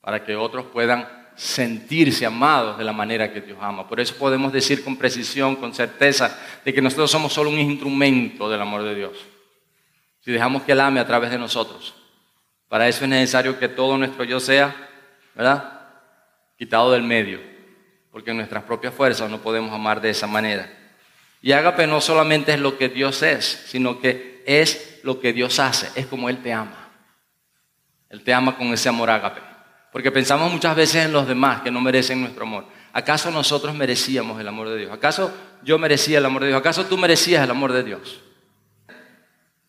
para 0.01 0.23
que 0.23 0.35
otros 0.35 0.65
puedan 0.65 1.07
sentirse 1.35 2.25
amados 2.25 2.77
de 2.77 2.83
la 2.83 2.91
manera 2.91 3.31
que 3.31 3.39
Dios 3.39 3.57
ama. 3.61 3.87
Por 3.87 3.99
eso 3.99 4.15
podemos 4.15 4.51
decir 4.51 4.83
con 4.83 4.97
precisión, 4.97 5.55
con 5.55 5.73
certeza, 5.73 6.37
de 6.65 6.73
que 6.73 6.81
nosotros 6.81 7.09
somos 7.09 7.31
solo 7.31 7.49
un 7.49 7.59
instrumento 7.59 8.49
del 8.49 8.61
amor 8.61 8.83
de 8.83 8.93
Dios. 8.93 9.13
Si 10.19 10.31
dejamos 10.31 10.63
que 10.63 10.73
Él 10.73 10.81
ame 10.81 10.99
a 10.99 11.07
través 11.07 11.31
de 11.31 11.37
nosotros. 11.37 11.95
Para 12.67 12.87
eso 12.87 13.05
es 13.05 13.09
necesario 13.09 13.57
que 13.57 13.69
todo 13.69 13.97
nuestro 13.97 14.25
yo 14.25 14.39
sea, 14.41 14.88
¿verdad? 15.39 15.71
Quitado 16.57 16.91
del 16.91 17.01
medio. 17.01 17.39
Porque 18.11 18.33
nuestras 18.33 18.61
propias 18.63 18.93
fuerzas 18.93 19.29
no 19.31 19.39
podemos 19.41 19.73
amar 19.73 20.01
de 20.01 20.09
esa 20.09 20.27
manera. 20.27 20.69
Y 21.41 21.53
ágape 21.53 21.87
no 21.87 22.01
solamente 22.01 22.51
es 22.51 22.59
lo 22.59 22.77
que 22.77 22.89
Dios 22.89 23.23
es, 23.23 23.45
sino 23.67 24.01
que 24.01 24.43
es 24.45 24.99
lo 25.01 25.21
que 25.21 25.31
Dios 25.31 25.57
hace, 25.59 25.89
es 25.97 26.07
como 26.07 26.27
Él 26.27 26.43
te 26.43 26.51
ama. 26.51 26.89
Él 28.09 28.21
te 28.21 28.33
ama 28.33 28.57
con 28.57 28.73
ese 28.73 28.89
amor 28.89 29.09
ágape. 29.09 29.39
Porque 29.93 30.11
pensamos 30.11 30.51
muchas 30.51 30.75
veces 30.75 31.05
en 31.05 31.13
los 31.13 31.25
demás 31.25 31.61
que 31.61 31.71
no 31.71 31.79
merecen 31.79 32.19
nuestro 32.19 32.43
amor. 32.43 32.65
¿Acaso 32.91 33.31
nosotros 33.31 33.73
merecíamos 33.73 34.41
el 34.41 34.47
amor 34.49 34.67
de 34.67 34.77
Dios? 34.77 34.91
¿Acaso 34.91 35.33
yo 35.63 35.79
merecía 35.79 36.17
el 36.17 36.25
amor 36.25 36.41
de 36.41 36.49
Dios? 36.49 36.59
¿Acaso 36.59 36.85
tú 36.85 36.97
merecías 36.97 37.45
el 37.45 37.51
amor 37.51 37.71
de 37.71 37.83
Dios? 37.83 38.21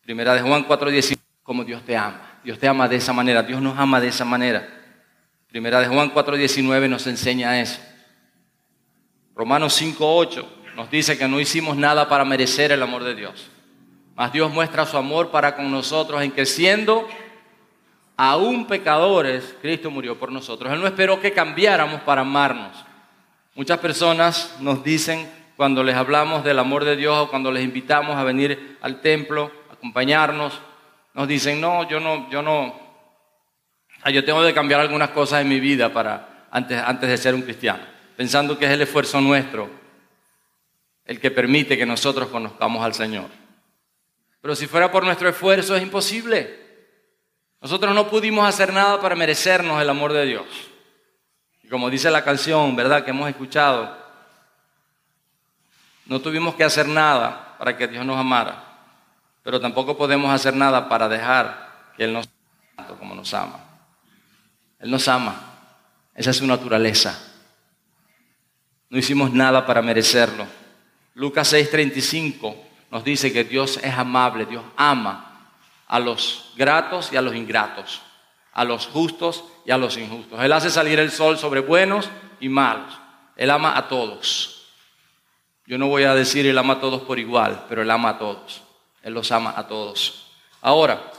Primera 0.03 0.35
de 0.35 0.41
Juan 0.41 0.67
4:19, 0.67 1.17
como 1.45 1.63
Dios 1.63 1.85
te 1.85 1.97
ama. 1.97 2.41
Dios 2.43 2.59
te 2.59 2.67
ama 2.67 2.89
de 2.89 2.97
esa 2.97 3.13
manera, 3.13 3.45
Dios 3.45 3.63
nos 3.63 3.79
ama 3.79 4.01
de 4.01 4.09
esa 4.09 4.25
manera. 4.25 4.80
Primera 5.51 5.81
de 5.81 5.89
Juan 5.89 6.13
4:19 6.13 6.89
nos 6.89 7.07
enseña 7.07 7.61
eso. 7.61 7.81
Romanos 9.35 9.75
5:8 9.81 10.45
nos 10.77 10.91
dice 10.91 11.19
que 11.19 11.27
no 11.27 11.41
hicimos 11.41 11.77
nada 11.77 12.09
para 12.09 12.25
merecer 12.25 12.71
el 12.73 12.83
amor 12.83 13.03
de 13.03 13.15
Dios. 13.15 13.51
Mas 14.15 14.33
Dios 14.33 14.53
muestra 14.53 14.87
su 14.87 14.97
amor 14.97 15.31
para 15.31 15.57
con 15.57 15.71
nosotros 15.71 16.23
en 16.23 16.31
que 16.31 16.47
siendo 16.47 17.09
aún 18.17 18.67
pecadores, 18.67 19.57
Cristo 19.63 19.91
murió 19.91 20.19
por 20.19 20.31
nosotros. 20.31 20.73
Él 20.73 20.81
no 20.81 20.87
esperó 20.87 21.21
que 21.21 21.33
cambiáramos 21.33 22.03
para 22.03 22.21
amarnos. 22.21 22.77
Muchas 23.55 23.79
personas 23.79 24.57
nos 24.61 24.85
dicen 24.85 25.29
cuando 25.57 25.83
les 25.83 25.97
hablamos 25.97 26.45
del 26.45 26.59
amor 26.59 26.85
de 26.85 26.97
Dios 26.97 27.17
o 27.19 27.31
cuando 27.31 27.51
les 27.51 27.65
invitamos 27.65 28.17
a 28.17 28.25
venir 28.25 28.79
al 28.83 29.01
templo, 29.01 29.51
a 29.69 29.73
acompañarnos, 29.73 30.61
nos 31.13 31.27
dicen, 31.27 31.61
no, 31.61 31.89
yo 31.89 31.99
no, 31.99 32.31
yo 32.31 32.41
no, 32.41 32.75
yo 34.09 34.25
tengo 34.25 34.43
que 34.43 34.55
cambiar 34.55 34.81
algunas 34.81 35.11
cosas 35.11 35.43
en 35.43 35.49
mi 35.49 35.61
vida 35.61 35.93
para, 35.93 36.47
antes, 36.51 37.09
de 37.09 37.17
ser 37.19 37.35
un 37.35 37.43
cristiano, 37.43 37.83
pensando 38.17 38.59
que 38.59 38.65
es 38.65 38.71
el 38.71 38.83
esfuerzo 38.83 39.21
nuestro 39.21 39.69
el 41.05 41.21
que 41.21 41.31
permite 41.31 41.77
que 41.77 41.85
nosotros 41.85 42.29
conozcamos 42.29 42.85
al 42.85 42.95
Señor. 42.95 43.27
Pero 44.41 44.55
si 44.55 44.69
fuera 44.69 44.93
por 44.93 45.05
nuestro 45.05 45.29
esfuerzo 45.29 45.75
es 45.75 45.83
imposible. 45.83 46.59
Nosotros 47.61 47.93
no 47.95 48.09
pudimos 48.09 48.49
hacer 48.49 48.73
nada 48.73 49.01
para 49.01 49.17
merecernos 49.17 49.83
el 49.83 49.91
amor 49.91 50.13
de 50.13 50.25
Dios. 50.25 50.47
Y 51.65 51.69
como 51.69 51.91
dice 51.91 52.11
la 52.13 52.23
canción, 52.23 52.77
¿verdad? 52.77 53.05
Que 53.05 53.11
hemos 53.11 53.29
escuchado, 53.29 53.99
no 56.07 56.21
tuvimos 56.21 56.55
que 56.55 56.65
hacer 56.65 56.87
nada 56.87 57.57
para 57.59 57.77
que 57.77 57.89
Dios 57.89 58.07
nos 58.07 58.17
amara, 58.17 58.65
pero 59.43 59.61
tampoco 59.61 59.97
podemos 59.97 60.33
hacer 60.33 60.55
nada 60.55 60.89
para 60.89 61.09
dejar 61.09 61.93
que 61.97 62.05
Él 62.05 62.13
nos 62.13 62.29
tanto 62.77 62.97
como 62.97 63.15
nos 63.15 63.35
ama. 63.35 63.70
Él 64.81 64.91
nos 64.91 65.07
ama. 65.09 65.35
Esa 66.15 66.31
es 66.31 66.37
su 66.37 66.47
naturaleza. 66.47 67.19
No 68.89 68.99
hicimos 68.99 69.33
nada 69.33 69.65
para 69.67 69.83
merecerlo. 69.83 70.47
Lucas 71.15 71.53
6:35 71.53 72.57
nos 72.91 73.05
dice 73.05 73.33
que 73.33 73.45
Dios 73.45 73.79
es 73.83 73.95
amable, 73.95 74.47
Dios 74.47 74.65
ama 74.77 75.49
a 75.87 76.01
los 76.01 76.53
gratos 76.57 77.13
y 77.13 77.17
a 77.17 77.23
los 77.23 77.35
ingratos, 77.35 78.01
a 78.53 78.65
los 78.65 78.87
justos 78.87 79.45
y 79.65 79.71
a 79.71 79.79
los 79.79 79.97
injustos. 79.97 80.41
Él 80.41 80.53
hace 80.53 80.71
salir 80.71 80.99
el 80.99 81.11
sol 81.11 81.39
sobre 81.39 81.61
buenos 81.61 82.09
y 82.41 82.49
malos. 82.49 82.99
Él 83.37 83.51
ama 83.51 83.77
a 83.77 83.89
todos. 83.89 84.67
Yo 85.67 85.79
no 85.79 85.87
voy 85.87 86.03
a 86.03 86.15
decir 86.15 86.47
Él 86.47 86.59
ama 86.59 86.75
a 86.75 86.81
todos 86.81 87.03
por 87.03 87.19
igual, 87.19 87.65
pero 87.69 87.83
Él 87.83 87.91
ama 87.91 88.11
a 88.11 88.19
todos. 88.19 88.63
Él 89.03 89.15
los 89.15 89.31
ama 89.31 89.55
a 89.57 89.67
todos. 89.69 90.33
Ahora, 90.61 91.11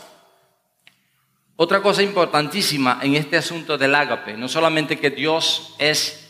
otra 1.64 1.80
cosa 1.80 2.02
importantísima 2.02 2.98
en 3.04 3.14
este 3.14 3.38
asunto 3.38 3.78
del 3.78 3.94
ágape, 3.94 4.34
no 4.34 4.50
solamente 4.50 4.98
que 4.98 5.12
Dios 5.12 5.76
es 5.78 6.28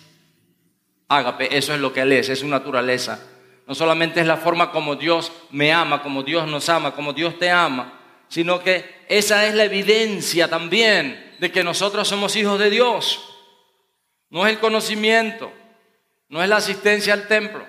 ágape, 1.08 1.58
eso 1.58 1.74
es 1.74 1.80
lo 1.80 1.94
que 1.94 2.02
Él 2.02 2.12
es, 2.12 2.28
es 2.28 2.40
su 2.40 2.50
naturaleza. 2.50 3.26
No 3.66 3.74
solamente 3.74 4.20
es 4.20 4.28
la 4.28 4.36
forma 4.36 4.74
como 4.74 4.98
Dios 4.98 5.32
me 5.52 5.72
ama, 5.72 6.04
como 6.04 6.24
Dios 6.24 6.50
nos 6.50 6.68
ama, 6.68 6.94
como 6.94 7.14
Dios 7.14 7.40
te 7.40 7.50
ama, 7.50 7.98
sino 8.28 8.60
que 8.60 8.84
esa 9.08 9.48
es 9.48 9.56
la 9.56 9.64
evidencia 9.64 10.50
también 10.50 11.38
de 11.40 11.50
que 11.50 11.64
nosotros 11.64 12.10
somos 12.10 12.36
hijos 12.36 12.60
de 12.60 12.70
Dios. 12.70 13.22
No 14.30 14.46
es 14.46 14.52
el 14.52 14.60
conocimiento, 14.60 15.50
no 16.28 16.44
es 16.44 16.50
la 16.50 16.58
asistencia 16.58 17.14
al 17.14 17.30
templo, 17.30 17.66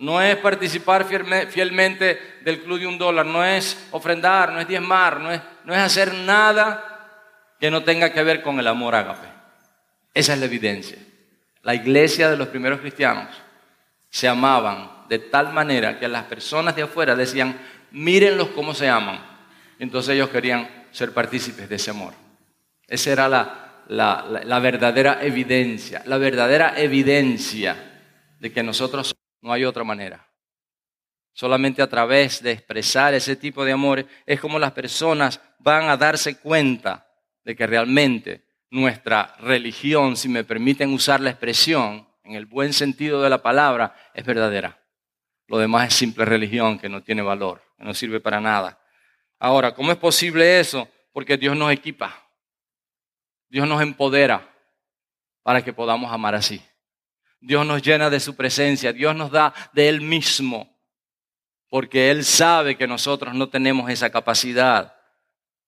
no 0.00 0.20
es 0.20 0.36
participar 0.36 1.04
fielmente 1.04 2.38
del 2.42 2.62
club 2.62 2.80
de 2.80 2.86
un 2.86 2.98
dólar, 2.98 3.26
no 3.26 3.44
es 3.44 3.86
ofrendar, 3.90 4.50
no 4.50 4.58
es 4.58 4.66
diezmar, 4.66 5.20
no 5.20 5.30
es, 5.30 5.40
no 5.64 5.74
es 5.74 5.78
hacer 5.78 6.14
nada 6.14 6.84
que 7.60 7.70
no 7.70 7.84
tenga 7.84 8.10
que 8.10 8.22
ver 8.22 8.42
con 8.42 8.58
el 8.58 8.66
amor 8.66 8.94
ágape. 8.94 9.28
Esa 10.14 10.32
es 10.32 10.38
la 10.38 10.46
evidencia. 10.46 10.96
La 11.62 11.74
iglesia 11.74 12.30
de 12.30 12.38
los 12.38 12.48
primeros 12.48 12.80
cristianos 12.80 13.28
se 14.08 14.26
amaban 14.26 14.90
de 15.10 15.18
tal 15.18 15.52
manera 15.52 15.98
que 15.98 16.08
las 16.08 16.24
personas 16.24 16.74
de 16.74 16.82
afuera 16.82 17.14
decían, 17.14 17.58
mírenlos 17.90 18.48
cómo 18.48 18.72
se 18.72 18.88
aman. 18.88 19.20
Entonces 19.78 20.14
ellos 20.14 20.30
querían 20.30 20.86
ser 20.92 21.12
partícipes 21.12 21.68
de 21.68 21.76
ese 21.76 21.90
amor. 21.90 22.14
Esa 22.88 23.12
era 23.12 23.28
la, 23.28 24.58
verdadera 24.60 25.18
evidencia, 25.22 26.02
la 26.06 26.16
verdadera 26.16 26.80
evidencia 26.80 27.76
de 28.38 28.50
que 28.50 28.62
nosotros 28.62 29.14
no 29.40 29.52
hay 29.52 29.64
otra 29.64 29.84
manera. 29.84 30.26
Solamente 31.32 31.80
a 31.80 31.88
través 31.88 32.42
de 32.42 32.52
expresar 32.52 33.14
ese 33.14 33.36
tipo 33.36 33.64
de 33.64 33.72
amor 33.72 34.06
es 34.26 34.40
como 34.40 34.58
las 34.58 34.72
personas 34.72 35.40
van 35.58 35.88
a 35.88 35.96
darse 35.96 36.38
cuenta 36.38 37.06
de 37.44 37.56
que 37.56 37.66
realmente 37.66 38.44
nuestra 38.70 39.34
religión, 39.38 40.16
si 40.16 40.28
me 40.28 40.44
permiten 40.44 40.92
usar 40.92 41.20
la 41.20 41.30
expresión 41.30 42.08
en 42.24 42.34
el 42.34 42.46
buen 42.46 42.72
sentido 42.72 43.22
de 43.22 43.30
la 43.30 43.42
palabra, 43.42 43.94
es 44.14 44.24
verdadera. 44.24 44.80
Lo 45.46 45.58
demás 45.58 45.88
es 45.88 45.94
simple 45.94 46.24
religión 46.24 46.78
que 46.78 46.88
no 46.88 47.02
tiene 47.02 47.22
valor, 47.22 47.62
que 47.76 47.84
no 47.84 47.94
sirve 47.94 48.20
para 48.20 48.40
nada. 48.40 48.80
Ahora, 49.38 49.74
¿cómo 49.74 49.90
es 49.90 49.98
posible 49.98 50.60
eso? 50.60 50.88
Porque 51.12 51.36
Dios 51.36 51.56
nos 51.56 51.72
equipa. 51.72 52.30
Dios 53.48 53.66
nos 53.66 53.82
empodera 53.82 54.48
para 55.42 55.64
que 55.64 55.72
podamos 55.72 56.12
amar 56.12 56.34
así. 56.34 56.62
Dios 57.40 57.66
nos 57.66 57.82
llena 57.82 58.10
de 58.10 58.20
su 58.20 58.36
presencia, 58.36 58.92
Dios 58.92 59.16
nos 59.16 59.30
da 59.30 59.54
de 59.72 59.88
Él 59.88 60.02
mismo, 60.02 60.78
porque 61.68 62.10
Él 62.10 62.24
sabe 62.24 62.76
que 62.76 62.86
nosotros 62.86 63.34
no 63.34 63.48
tenemos 63.48 63.90
esa 63.90 64.10
capacidad. 64.10 64.94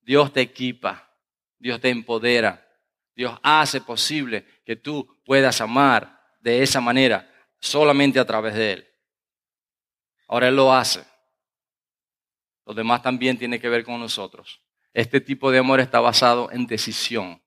Dios 0.02 0.32
te 0.32 0.42
equipa, 0.42 1.10
Dios 1.58 1.80
te 1.80 1.88
empodera, 1.88 2.68
Dios 3.14 3.38
hace 3.42 3.80
posible 3.80 4.44
que 4.64 4.76
tú 4.76 5.20
puedas 5.24 5.60
amar 5.60 6.20
de 6.40 6.62
esa 6.62 6.80
manera 6.80 7.30
solamente 7.60 8.18
a 8.18 8.26
través 8.26 8.54
de 8.54 8.72
Él. 8.72 8.88
Ahora 10.28 10.48
Él 10.48 10.56
lo 10.56 10.72
hace. 10.72 11.04
Lo 12.66 12.74
demás 12.74 13.02
también 13.02 13.38
tiene 13.38 13.60
que 13.60 13.68
ver 13.68 13.84
con 13.84 13.98
nosotros. 13.98 14.60
Este 14.92 15.20
tipo 15.20 15.50
de 15.50 15.58
amor 15.58 15.80
está 15.80 16.00
basado 16.00 16.50
en 16.52 16.66
decisión, 16.66 17.42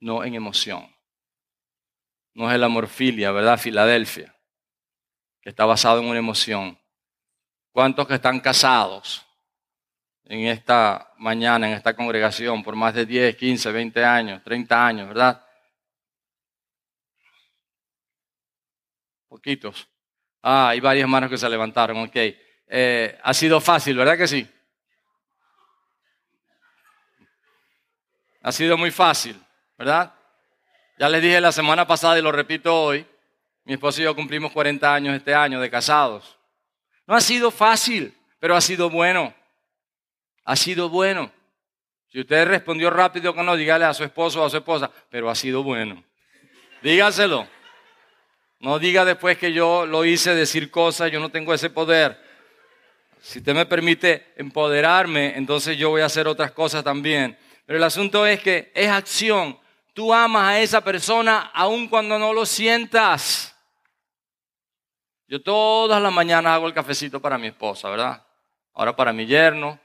no 0.00 0.24
en 0.24 0.34
emoción. 0.34 0.95
No 2.36 2.50
es 2.50 2.54
el 2.54 2.64
amor 2.64 2.86
filia, 2.86 3.32
¿verdad? 3.32 3.56
Filadelfia, 3.56 4.36
que 5.40 5.48
está 5.48 5.64
basado 5.64 6.00
en 6.00 6.06
una 6.06 6.18
emoción. 6.18 6.78
¿Cuántos 7.72 8.06
que 8.06 8.16
están 8.16 8.40
casados 8.40 9.26
en 10.22 10.40
esta 10.40 11.14
mañana, 11.16 11.66
en 11.66 11.72
esta 11.72 11.96
congregación, 11.96 12.62
por 12.62 12.76
más 12.76 12.92
de 12.92 13.06
10, 13.06 13.36
15, 13.36 13.72
20 13.72 14.04
años, 14.04 14.44
30 14.44 14.86
años, 14.86 15.08
¿verdad? 15.08 15.42
Poquitos. 19.28 19.88
Ah, 20.42 20.68
hay 20.68 20.80
varias 20.80 21.08
manos 21.08 21.30
que 21.30 21.38
se 21.38 21.48
levantaron, 21.48 21.96
ok. 21.96 22.16
Eh, 22.66 23.18
ha 23.22 23.32
sido 23.32 23.62
fácil, 23.62 23.96
¿verdad 23.96 24.18
que 24.18 24.28
sí? 24.28 24.46
Ha 28.42 28.52
sido 28.52 28.76
muy 28.76 28.90
fácil, 28.90 29.42
¿verdad? 29.78 30.15
Ya 30.98 31.08
les 31.08 31.20
dije 31.20 31.40
la 31.40 31.52
semana 31.52 31.86
pasada 31.86 32.18
y 32.18 32.22
lo 32.22 32.32
repito 32.32 32.74
hoy, 32.74 33.06
mi 33.64 33.74
esposo 33.74 34.00
y 34.00 34.04
yo 34.04 34.16
cumplimos 34.16 34.50
40 34.52 34.94
años 34.94 35.14
este 35.14 35.34
año 35.34 35.60
de 35.60 35.70
casados. 35.70 36.38
No 37.06 37.14
ha 37.14 37.20
sido 37.20 37.50
fácil, 37.50 38.16
pero 38.40 38.56
ha 38.56 38.60
sido 38.60 38.88
bueno. 38.88 39.34
Ha 40.44 40.56
sido 40.56 40.88
bueno. 40.88 41.30
Si 42.10 42.20
usted 42.20 42.46
respondió 42.46 42.88
rápido 42.88 43.34
que 43.34 43.42
no, 43.42 43.56
dígale 43.56 43.84
a 43.84 43.92
su 43.92 44.04
esposo 44.04 44.42
o 44.42 44.46
a 44.46 44.50
su 44.50 44.56
esposa, 44.56 44.90
pero 45.10 45.28
ha 45.28 45.34
sido 45.34 45.62
bueno. 45.62 46.02
Dígaselo. 46.82 47.46
No 48.60 48.78
diga 48.78 49.04
después 49.04 49.36
que 49.36 49.52
yo 49.52 49.84
lo 49.84 50.04
hice 50.04 50.34
decir 50.34 50.70
cosas, 50.70 51.12
yo 51.12 51.20
no 51.20 51.30
tengo 51.30 51.52
ese 51.52 51.68
poder. 51.68 52.18
Si 53.20 53.40
usted 53.40 53.54
me 53.54 53.66
permite 53.66 54.32
empoderarme, 54.36 55.36
entonces 55.36 55.76
yo 55.76 55.90
voy 55.90 56.00
a 56.00 56.06
hacer 56.06 56.26
otras 56.26 56.52
cosas 56.52 56.82
también. 56.82 57.36
Pero 57.66 57.76
el 57.76 57.84
asunto 57.84 58.24
es 58.26 58.40
que 58.40 58.72
es 58.74 58.88
acción. 58.88 59.58
Tú 59.96 60.12
amas 60.12 60.48
a 60.48 60.60
esa 60.60 60.84
persona 60.84 61.50
aun 61.54 61.88
cuando 61.88 62.18
no 62.18 62.34
lo 62.34 62.44
sientas. 62.44 63.56
Yo 65.26 65.42
todas 65.42 66.02
las 66.02 66.12
mañanas 66.12 66.52
hago 66.52 66.66
el 66.66 66.74
cafecito 66.74 67.18
para 67.18 67.38
mi 67.38 67.46
esposa, 67.46 67.88
¿verdad? 67.88 68.22
Ahora 68.74 68.94
para 68.94 69.14
mi 69.14 69.24
yerno 69.24 69.80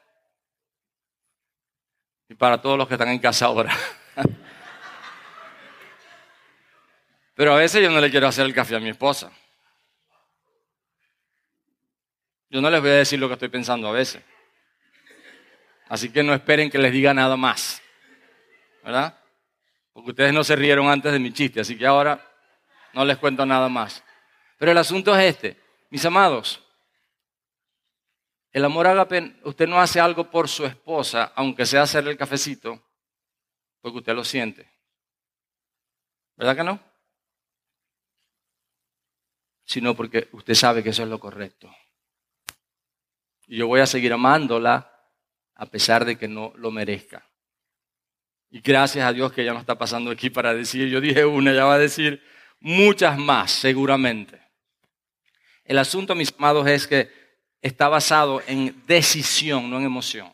y 2.27 2.35
para 2.35 2.61
todos 2.61 2.77
los 2.77 2.89
que 2.89 2.95
están 2.95 3.07
en 3.07 3.19
casa 3.19 3.45
ahora. 3.45 3.73
Pero 7.33 7.53
a 7.53 7.57
veces 7.57 7.81
yo 7.81 7.89
no 7.89 8.01
le 8.01 8.11
quiero 8.11 8.27
hacer 8.27 8.45
el 8.45 8.53
café 8.53 8.75
a 8.75 8.81
mi 8.81 8.89
esposa. 8.89 9.31
Yo 12.49 12.59
no 12.59 12.69
les 12.69 12.81
voy 12.81 12.89
a 12.89 12.95
decir 12.95 13.17
lo 13.17 13.29
que 13.29 13.35
estoy 13.35 13.47
pensando 13.47 13.87
a 13.87 13.93
veces. 13.93 14.21
Así 15.87 16.11
que 16.11 16.21
no 16.21 16.33
esperen 16.33 16.69
que 16.69 16.79
les 16.79 16.91
diga 16.91 17.13
nada 17.13 17.37
más. 17.37 17.81
¿Verdad? 18.83 19.20
Porque 19.93 20.11
ustedes 20.11 20.33
no 20.33 20.43
se 20.43 20.55
rieron 20.55 20.87
antes 20.87 21.11
de 21.11 21.19
mi 21.19 21.33
chiste, 21.33 21.61
así 21.61 21.77
que 21.77 21.85
ahora 21.85 22.25
no 22.93 23.05
les 23.05 23.17
cuento 23.17 23.45
nada 23.45 23.69
más. 23.69 24.03
Pero 24.57 24.71
el 24.71 24.77
asunto 24.77 25.15
es 25.17 25.35
este, 25.35 25.61
mis 25.89 26.05
amados. 26.05 26.63
El 28.51 28.65
amor 28.65 28.87
agape, 28.87 29.37
usted 29.43 29.67
no 29.67 29.79
hace 29.79 29.99
algo 29.99 30.29
por 30.29 30.49
su 30.49 30.65
esposa, 30.65 31.31
aunque 31.35 31.65
sea 31.65 31.83
hacerle 31.83 32.11
el 32.11 32.17
cafecito, 32.17 32.81
porque 33.79 33.99
usted 33.99 34.13
lo 34.13 34.23
siente. 34.23 34.69
¿Verdad 36.35 36.55
que 36.55 36.63
no? 36.63 36.79
Sino 39.63 39.95
porque 39.95 40.27
usted 40.33 40.53
sabe 40.53 40.83
que 40.83 40.89
eso 40.89 41.03
es 41.03 41.09
lo 41.09 41.19
correcto. 41.19 41.73
Y 43.47 43.57
yo 43.57 43.67
voy 43.67 43.79
a 43.79 43.85
seguir 43.85 44.11
amándola 44.11 44.91
a 45.55 45.65
pesar 45.65 46.03
de 46.03 46.17
que 46.17 46.27
no 46.27 46.51
lo 46.55 46.71
merezca. 46.71 47.30
Y 48.51 48.59
gracias 48.59 49.05
a 49.05 49.13
Dios 49.13 49.31
que 49.31 49.45
ya 49.45 49.53
no 49.53 49.61
está 49.61 49.77
pasando 49.77 50.11
aquí 50.11 50.29
para 50.29 50.53
decir, 50.53 50.89
yo 50.89 50.99
dije 50.99 51.23
una, 51.23 51.53
ya 51.53 51.63
va 51.63 51.75
a 51.75 51.79
decir 51.79 52.21
muchas 52.59 53.17
más, 53.17 53.49
seguramente. 53.49 54.41
El 55.63 55.77
asunto, 55.77 56.15
mis 56.15 56.33
amados, 56.37 56.67
es 56.67 56.85
que 56.85 57.09
está 57.61 57.87
basado 57.87 58.43
en 58.47 58.83
decisión, 58.85 59.69
no 59.69 59.77
en 59.77 59.85
emoción. 59.85 60.33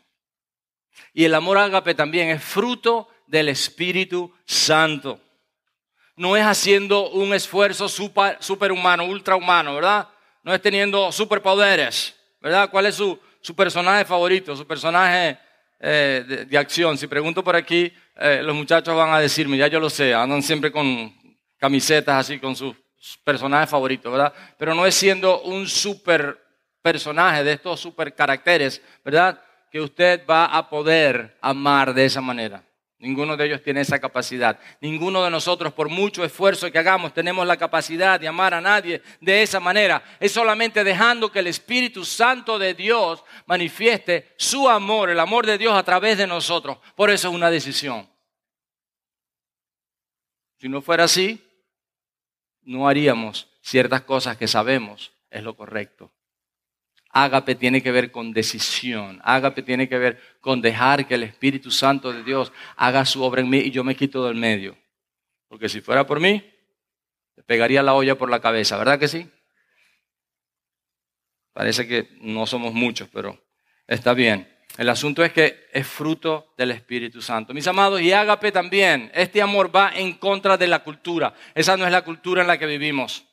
Y 1.12 1.24
el 1.24 1.34
amor 1.34 1.58
ágape 1.58 1.94
también 1.94 2.30
es 2.30 2.42
fruto 2.42 3.08
del 3.28 3.48
Espíritu 3.50 4.34
Santo. 4.44 5.20
No 6.16 6.36
es 6.36 6.44
haciendo 6.44 7.10
un 7.10 7.32
esfuerzo 7.32 7.88
super, 7.88 8.36
superhumano, 8.40 9.04
ultrahumano, 9.04 9.76
¿verdad? 9.76 10.08
No 10.42 10.52
es 10.52 10.60
teniendo 10.60 11.12
superpoderes, 11.12 12.16
¿verdad? 12.40 12.68
¿Cuál 12.68 12.86
es 12.86 12.96
su, 12.96 13.16
su 13.40 13.54
personaje 13.54 14.04
favorito, 14.04 14.56
su 14.56 14.66
personaje 14.66 15.38
eh, 15.80 16.46
de, 16.48 16.58
acción? 16.58 16.98
Si 16.98 17.06
pregunto 17.06 17.42
por 17.42 17.56
aquí, 17.56 17.92
eh, 18.16 18.40
los 18.42 18.54
muchachos 18.54 18.96
van 18.96 19.12
a 19.12 19.20
decirme, 19.20 19.56
ya 19.56 19.68
yo 19.68 19.80
lo 19.80 19.90
sé, 19.90 20.14
andan 20.14 20.42
siempre 20.42 20.72
con 20.72 21.12
camisetas 21.58 22.26
así, 22.26 22.38
con 22.38 22.54
sus 22.56 22.74
personaje 23.24 23.66
favorito, 23.66 24.10
¿verdad? 24.10 24.32
Pero 24.58 24.74
no 24.74 24.84
es 24.84 24.94
siendo 24.94 25.42
un 25.42 25.66
super 25.66 26.38
personaje 26.82 27.44
de 27.44 27.52
estos 27.52 27.80
super 27.80 28.14
caracteres, 28.14 28.82
¿verdad? 29.04 29.40
Que 29.70 29.80
usted 29.80 30.22
va 30.28 30.46
a 30.46 30.68
poder 30.68 31.36
amar 31.40 31.94
de 31.94 32.04
esa 32.04 32.20
manera. 32.20 32.62
Ninguno 33.00 33.36
de 33.36 33.46
ellos 33.46 33.62
tiene 33.62 33.82
esa 33.82 34.00
capacidad. 34.00 34.58
Ninguno 34.80 35.22
de 35.22 35.30
nosotros, 35.30 35.72
por 35.72 35.88
mucho 35.88 36.24
esfuerzo 36.24 36.70
que 36.72 36.78
hagamos, 36.78 37.14
tenemos 37.14 37.46
la 37.46 37.56
capacidad 37.56 38.18
de 38.18 38.26
amar 38.26 38.54
a 38.54 38.60
nadie 38.60 39.02
de 39.20 39.42
esa 39.42 39.60
manera. 39.60 40.02
Es 40.18 40.32
solamente 40.32 40.82
dejando 40.82 41.30
que 41.30 41.38
el 41.38 41.46
Espíritu 41.46 42.04
Santo 42.04 42.58
de 42.58 42.74
Dios 42.74 43.22
manifieste 43.46 44.34
su 44.36 44.68
amor, 44.68 45.10
el 45.10 45.20
amor 45.20 45.46
de 45.46 45.58
Dios 45.58 45.74
a 45.74 45.84
través 45.84 46.18
de 46.18 46.26
nosotros. 46.26 46.78
Por 46.96 47.10
eso 47.10 47.28
es 47.28 47.34
una 47.34 47.50
decisión. 47.50 48.08
Si 50.58 50.68
no 50.68 50.82
fuera 50.82 51.04
así, 51.04 51.40
no 52.62 52.88
haríamos 52.88 53.48
ciertas 53.62 54.02
cosas 54.02 54.36
que 54.36 54.48
sabemos 54.48 55.12
es 55.30 55.44
lo 55.44 55.56
correcto. 55.56 56.10
Ágape 57.10 57.54
tiene 57.54 57.82
que 57.82 57.90
ver 57.90 58.10
con 58.10 58.32
decisión. 58.32 59.20
Ágape 59.24 59.62
tiene 59.62 59.88
que 59.88 59.98
ver 59.98 60.20
con 60.40 60.60
dejar 60.60 61.06
que 61.06 61.14
el 61.14 61.22
Espíritu 61.22 61.70
Santo 61.70 62.12
de 62.12 62.22
Dios 62.22 62.52
haga 62.76 63.04
su 63.04 63.22
obra 63.22 63.40
en 63.40 63.48
mí 63.48 63.58
y 63.58 63.70
yo 63.70 63.82
me 63.84 63.96
quito 63.96 64.26
del 64.26 64.36
medio. 64.36 64.76
Porque 65.48 65.68
si 65.68 65.80
fuera 65.80 66.06
por 66.06 66.20
mí, 66.20 66.44
le 67.36 67.42
pegaría 67.44 67.82
la 67.82 67.94
olla 67.94 68.16
por 68.16 68.30
la 68.30 68.40
cabeza, 68.40 68.76
¿verdad 68.76 68.98
que 68.98 69.08
sí? 69.08 69.28
Parece 71.52 71.88
que 71.88 72.08
no 72.20 72.46
somos 72.46 72.74
muchos, 72.74 73.08
pero 73.12 73.42
está 73.86 74.14
bien. 74.14 74.48
El 74.76 74.88
asunto 74.90 75.24
es 75.24 75.32
que 75.32 75.66
es 75.72 75.86
fruto 75.86 76.52
del 76.56 76.70
Espíritu 76.70 77.20
Santo. 77.20 77.54
Mis 77.54 77.66
amados, 77.66 78.00
y 78.00 78.12
ágape 78.12 78.52
también, 78.52 79.10
este 79.14 79.42
amor 79.42 79.74
va 79.74 79.90
en 79.94 80.12
contra 80.14 80.56
de 80.56 80.68
la 80.68 80.84
cultura. 80.84 81.34
Esa 81.54 81.76
no 81.76 81.84
es 81.84 81.90
la 81.90 82.02
cultura 82.02 82.42
en 82.42 82.48
la 82.48 82.58
que 82.58 82.66
vivimos. 82.66 83.27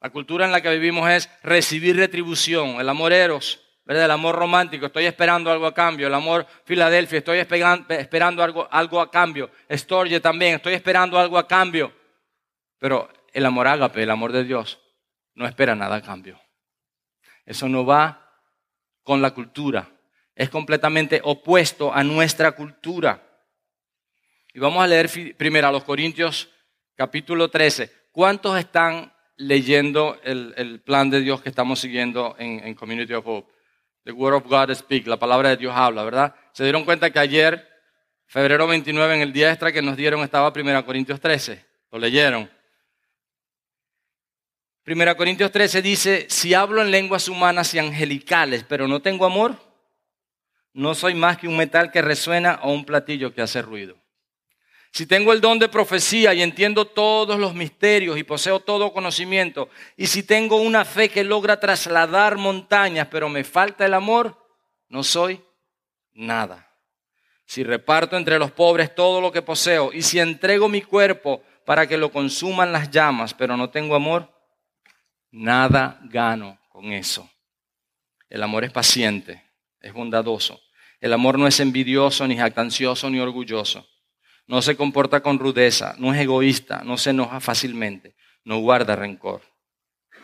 La 0.00 0.10
cultura 0.10 0.44
en 0.44 0.52
la 0.52 0.60
que 0.60 0.70
vivimos 0.70 1.08
es 1.10 1.30
recibir 1.42 1.96
retribución, 1.96 2.80
el 2.80 2.88
amor 2.88 3.12
eros, 3.12 3.60
¿verdad? 3.84 4.04
el 4.04 4.10
amor 4.10 4.34
romántico, 4.36 4.86
estoy 4.86 5.06
esperando 5.06 5.50
algo 5.50 5.66
a 5.66 5.74
cambio, 5.74 6.06
el 6.06 6.14
amor 6.14 6.46
Filadelfia, 6.64 7.18
estoy 7.18 7.38
esperando 7.38 8.42
algo, 8.42 8.68
algo 8.70 9.00
a 9.00 9.10
cambio, 9.10 9.50
Storge 9.70 10.20
también, 10.20 10.56
estoy 10.56 10.74
esperando 10.74 11.18
algo 11.18 11.38
a 11.38 11.46
cambio. 11.48 11.92
Pero 12.78 13.08
el 13.32 13.46
amor 13.46 13.66
ágape, 13.68 14.02
el 14.02 14.10
amor 14.10 14.32
de 14.32 14.44
Dios, 14.44 14.78
no 15.34 15.46
espera 15.46 15.74
nada 15.74 15.96
a 15.96 16.02
cambio. 16.02 16.40
Eso 17.44 17.68
no 17.68 17.86
va 17.86 18.26
con 19.02 19.22
la 19.22 19.32
cultura. 19.32 19.88
Es 20.34 20.50
completamente 20.50 21.20
opuesto 21.22 21.94
a 21.94 22.02
nuestra 22.04 22.52
cultura. 22.52 23.22
Y 24.52 24.58
vamos 24.58 24.82
a 24.82 24.86
leer 24.86 25.08
primero 25.36 25.68
a 25.68 25.72
los 25.72 25.84
Corintios 25.84 26.50
capítulo 26.96 27.48
13. 27.48 28.08
¿Cuántos 28.10 28.58
están 28.58 29.12
leyendo 29.36 30.18
el, 30.22 30.80
plan 30.84 31.10
de 31.10 31.20
Dios 31.20 31.42
que 31.42 31.48
estamos 31.48 31.80
siguiendo 31.80 32.34
en, 32.38 32.74
Community 32.74 33.12
of 33.14 33.26
Hope? 33.26 33.52
The 34.04 34.12
Word 34.12 34.34
of 34.34 34.44
God 34.46 34.72
Speak, 34.74 35.06
la 35.06 35.18
palabra 35.18 35.50
de 35.50 35.56
Dios 35.56 35.72
habla, 35.74 36.04
¿verdad? 36.04 36.34
Se 36.52 36.62
dieron 36.62 36.84
cuenta 36.84 37.10
que 37.10 37.18
ayer, 37.18 37.68
febrero 38.26 38.66
29, 38.66 39.16
en 39.16 39.20
el 39.20 39.32
día 39.32 39.50
extra 39.50 39.72
que 39.72 39.82
nos 39.82 39.96
dieron, 39.96 40.22
estaba 40.22 40.52
1 40.54 40.86
Corintios 40.86 41.20
13. 41.20 41.64
Lo 41.90 41.98
leyeron. 41.98 42.48
Primera 44.84 45.16
Corintios 45.16 45.50
13 45.50 45.82
dice, 45.82 46.26
si 46.28 46.54
hablo 46.54 46.80
en 46.80 46.92
lenguas 46.92 47.28
humanas 47.28 47.74
y 47.74 47.80
angelicales, 47.80 48.64
pero 48.68 48.86
no 48.86 49.02
tengo 49.02 49.26
amor, 49.26 49.56
no 50.72 50.94
soy 50.94 51.14
más 51.14 51.38
que 51.38 51.48
un 51.48 51.56
metal 51.56 51.90
que 51.90 52.02
resuena 52.02 52.60
o 52.62 52.70
un 52.70 52.84
platillo 52.84 53.34
que 53.34 53.42
hace 53.42 53.62
ruido. 53.62 53.96
Si 54.96 55.04
tengo 55.04 55.34
el 55.34 55.42
don 55.42 55.58
de 55.58 55.68
profecía 55.68 56.32
y 56.32 56.40
entiendo 56.40 56.86
todos 56.86 57.38
los 57.38 57.52
misterios 57.52 58.16
y 58.16 58.24
poseo 58.24 58.60
todo 58.60 58.94
conocimiento, 58.94 59.68
y 59.94 60.06
si 60.06 60.22
tengo 60.22 60.56
una 60.56 60.86
fe 60.86 61.10
que 61.10 61.22
logra 61.22 61.60
trasladar 61.60 62.38
montañas, 62.38 63.06
pero 63.10 63.28
me 63.28 63.44
falta 63.44 63.84
el 63.84 63.92
amor, 63.92 64.42
no 64.88 65.04
soy 65.04 65.44
nada. 66.14 66.72
Si 67.44 67.62
reparto 67.62 68.16
entre 68.16 68.38
los 68.38 68.52
pobres 68.52 68.94
todo 68.94 69.20
lo 69.20 69.30
que 69.30 69.42
poseo, 69.42 69.92
y 69.92 70.00
si 70.00 70.18
entrego 70.18 70.66
mi 70.66 70.80
cuerpo 70.80 71.42
para 71.66 71.86
que 71.86 71.98
lo 71.98 72.10
consuman 72.10 72.72
las 72.72 72.90
llamas, 72.90 73.34
pero 73.34 73.54
no 73.54 73.68
tengo 73.68 73.96
amor, 73.96 74.34
Nada 75.30 76.00
gano 76.04 76.58
con 76.70 76.92
eso. 76.92 77.28
El 78.30 78.42
amor 78.42 78.64
es 78.64 78.72
paciente, 78.72 79.44
es 79.82 79.92
bondadoso. 79.92 80.58
El 80.98 81.12
amor 81.12 81.38
no 81.38 81.46
es 81.46 81.60
envidioso, 81.60 82.26
ni 82.26 82.38
jactancioso, 82.38 83.10
ni 83.10 83.20
orgulloso. 83.20 83.86
No 84.46 84.62
se 84.62 84.76
comporta 84.76 85.20
con 85.20 85.38
rudeza, 85.38 85.94
no 85.98 86.14
es 86.14 86.20
egoísta, 86.20 86.82
no 86.84 86.96
se 86.96 87.10
enoja 87.10 87.40
fácilmente, 87.40 88.14
no 88.44 88.58
guarda 88.58 88.94
rencor. 88.94 89.42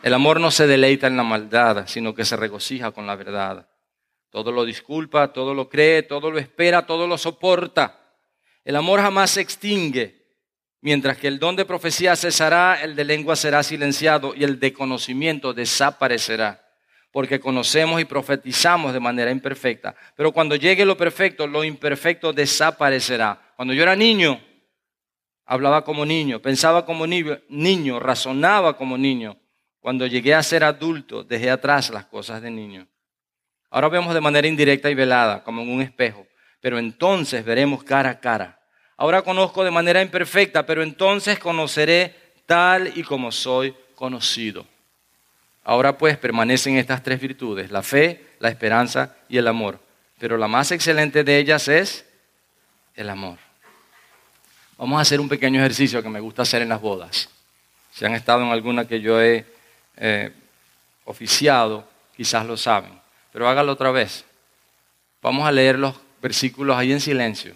El 0.01 0.13
amor 0.13 0.39
no 0.39 0.51
se 0.51 0.67
deleita 0.67 1.07
en 1.07 1.17
la 1.17 1.23
maldad, 1.23 1.87
sino 1.87 2.13
que 2.13 2.25
se 2.25 2.35
regocija 2.35 2.91
con 2.91 3.05
la 3.05 3.15
verdad. 3.15 3.69
Todo 4.29 4.51
lo 4.51 4.65
disculpa, 4.65 5.31
todo 5.31 5.53
lo 5.53 5.69
cree, 5.69 6.03
todo 6.03 6.31
lo 6.31 6.39
espera, 6.39 6.85
todo 6.85 7.05
lo 7.05 7.17
soporta. 7.17 7.99
El 8.63 8.75
amor 8.75 8.99
jamás 9.01 9.31
se 9.31 9.41
extingue. 9.41 10.23
Mientras 10.81 11.17
que 11.17 11.27
el 11.27 11.39
don 11.39 11.55
de 11.55 11.65
profecía 11.65 12.15
cesará, 12.15 12.81
el 12.81 12.95
de 12.95 13.05
lengua 13.05 13.35
será 13.35 13.63
silenciado 13.63 14.33
y 14.35 14.43
el 14.43 14.59
de 14.59 14.73
conocimiento 14.73 15.53
desaparecerá. 15.53 16.62
Porque 17.13 17.39
conocemos 17.39 18.01
y 18.01 18.05
profetizamos 18.05 18.91
de 18.91 18.99
manera 18.99 19.31
imperfecta. 19.31 19.95
Pero 20.15 20.31
cuando 20.31 20.55
llegue 20.55 20.83
lo 20.83 20.97
perfecto, 20.97 21.47
lo 21.47 21.63
imperfecto 21.63 22.33
desaparecerá. 22.33 23.53
Cuando 23.55 23.73
yo 23.73 23.83
era 23.83 23.95
niño, 23.95 24.41
hablaba 25.45 25.85
como 25.85 26.05
niño, 26.05 26.41
pensaba 26.41 26.85
como 26.85 27.05
niño, 27.05 27.99
razonaba 27.99 28.75
como 28.75 28.97
niño. 28.97 29.37
Cuando 29.79 30.07
llegué 30.07 30.33
a 30.33 30.41
ser 30.41 30.63
adulto, 30.63 31.23
dejé 31.23 31.51
atrás 31.51 31.91
las 31.91 32.05
cosas 32.05 32.41
de 32.41 32.49
niño. 32.49 32.87
Ahora 33.69 33.89
vemos 33.89 34.13
de 34.15 34.21
manera 34.21 34.47
indirecta 34.47 34.89
y 34.89 34.95
velada, 34.95 35.43
como 35.43 35.61
en 35.61 35.69
un 35.69 35.81
espejo, 35.83 36.25
pero 36.61 36.79
entonces 36.79 37.45
veremos 37.45 37.83
cara 37.83 38.09
a 38.09 38.19
cara. 38.19 38.59
Ahora 38.97 39.21
conozco 39.21 39.63
de 39.63 39.71
manera 39.71 40.01
imperfecta, 40.01 40.65
pero 40.65 40.81
entonces 40.81 41.37
conoceré 41.37 42.15
tal 42.47 42.91
y 42.95 43.03
como 43.03 43.31
soy 43.31 43.75
conocido. 43.93 44.65
Ahora 45.63 45.97
pues 45.97 46.17
permanecen 46.17 46.77
estas 46.77 47.03
tres 47.03 47.19
virtudes, 47.19 47.71
la 47.71 47.83
fe, 47.83 48.25
la 48.39 48.49
esperanza 48.49 49.15
y 49.29 49.37
el 49.37 49.47
amor. 49.47 49.79
Pero 50.19 50.37
la 50.37 50.47
más 50.47 50.71
excelente 50.71 51.23
de 51.23 51.37
ellas 51.37 51.67
es 51.67 52.05
el 52.95 53.09
amor. 53.09 53.37
Vamos 54.77 54.99
a 54.99 55.01
hacer 55.01 55.19
un 55.19 55.29
pequeño 55.29 55.59
ejercicio 55.59 56.03
que 56.03 56.09
me 56.09 56.19
gusta 56.19 56.41
hacer 56.41 56.61
en 56.61 56.69
las 56.69 56.81
bodas. 56.81 57.29
Si 57.91 58.03
han 58.05 58.13
estado 58.13 58.41
en 58.41 58.49
alguna 58.49 58.87
que 58.87 58.99
yo 58.99 59.21
he 59.21 59.45
eh, 59.97 60.31
oficiado, 61.05 61.87
quizás 62.15 62.45
lo 62.45 62.57
saben 62.57 63.03
pero 63.33 63.49
hágalo 63.49 63.71
otra 63.71 63.91
vez. 63.91 64.23
Vamos 65.21 65.45
a 65.45 65.51
leer 65.51 65.79
los 65.79 65.95
versículos 66.21 66.77
ahí 66.77 66.93
en 66.93 67.01
silencio. 67.01 67.55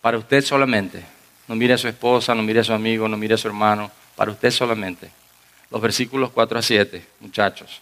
Para 0.00 0.16
usted 0.16 0.42
solamente. 0.42 1.04
No 1.46 1.54
mire 1.54 1.74
a 1.74 1.78
su 1.78 1.86
esposa, 1.86 2.34
no 2.34 2.42
mire 2.42 2.60
a 2.60 2.64
su 2.64 2.72
amigo, 2.72 3.06
no 3.06 3.18
mire 3.18 3.34
a 3.34 3.38
su 3.38 3.46
hermano. 3.46 3.90
Para 4.16 4.32
usted 4.32 4.50
solamente. 4.50 5.10
Los 5.70 5.80
versículos 5.80 6.30
4 6.30 6.58
a 6.58 6.62
7, 6.62 7.06
muchachos. 7.20 7.80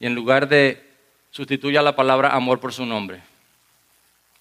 Y 0.00 0.06
en 0.06 0.14
lugar 0.14 0.48
de 0.48 0.82
sustituya 1.30 1.82
la 1.82 1.94
palabra 1.94 2.34
amor 2.34 2.60
por 2.60 2.72
su 2.72 2.86
nombre. 2.86 3.20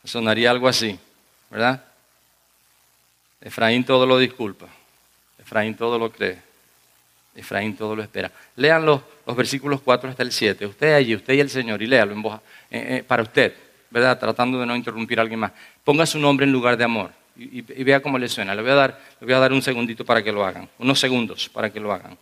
Sonaría 0.03 0.51
algo 0.51 0.67
así, 0.67 0.97
¿verdad? 1.49 1.83
Efraín 3.41 3.83
todo 3.83 4.05
lo 4.05 4.17
disculpa. 4.17 4.67
Efraín 5.39 5.75
todo 5.75 5.99
lo 5.99 6.11
cree. 6.11 6.41
Efraín 7.35 7.75
todo 7.75 7.95
lo 7.95 8.01
espera. 8.01 8.31
Lean 8.55 8.85
los, 8.85 9.01
versículos 9.35 9.81
4 9.81 10.09
hasta 10.09 10.23
el 10.23 10.31
7. 10.31 10.65
Usted 10.65 10.93
allí, 10.93 11.15
usted 11.15 11.33
y 11.33 11.39
el 11.41 11.49
Señor, 11.49 11.81
y 11.81 11.87
léalo 11.87 12.13
en 12.13 12.21
voz, 12.21 12.39
eh, 12.71 12.97
eh, 12.97 13.03
para 13.05 13.23
usted, 13.23 13.53
¿verdad? 13.89 14.17
Tratando 14.17 14.59
de 14.59 14.65
no 14.65 14.75
interrumpir 14.75 15.19
a 15.19 15.23
alguien 15.23 15.41
más. 15.41 15.51
Ponga 15.83 16.05
su 16.05 16.17
nombre 16.17 16.45
en 16.45 16.51
lugar 16.53 16.77
de 16.77 16.85
amor 16.85 17.11
y, 17.35 17.59
y, 17.59 17.83
vea 17.83 18.01
cómo 18.01 18.17
le 18.17 18.29
suena. 18.29 18.55
Le 18.55 18.61
voy, 18.61 18.71
a 18.71 18.75
dar, 18.75 18.99
le 19.19 19.25
voy 19.25 19.33
a 19.33 19.39
dar 19.39 19.51
un 19.51 19.61
segundito 19.61 20.05
para 20.05 20.23
que 20.23 20.31
lo 20.31 20.45
hagan, 20.45 20.69
unos 20.79 20.99
segundos 20.99 21.49
para 21.49 21.69
que 21.71 21.79
lo 21.79 21.91
hagan. 21.91 22.17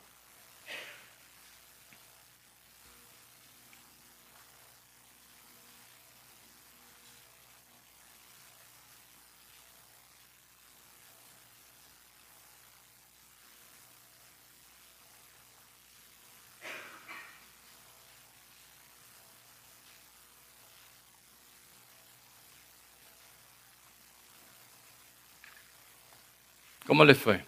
¿Cómo 26.93 27.05
les 27.05 27.17
fue? 27.17 27.43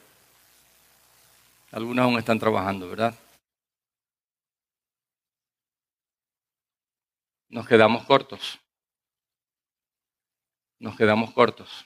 Algunos 1.72 2.04
aún 2.04 2.18
están 2.18 2.40
trabajando, 2.40 2.90
¿verdad? 2.90 3.14
Nos 7.50 7.68
quedamos 7.68 8.04
cortos. 8.06 8.60
Nos 10.80 10.98
quedamos 10.98 11.32
cortos. 11.32 11.86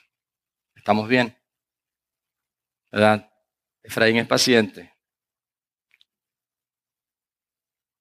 Estamos 0.74 1.06
bien. 1.06 1.36
¿Verdad? 2.90 3.30
Efraín 3.82 4.16
es 4.16 4.26
paciente. 4.26 4.96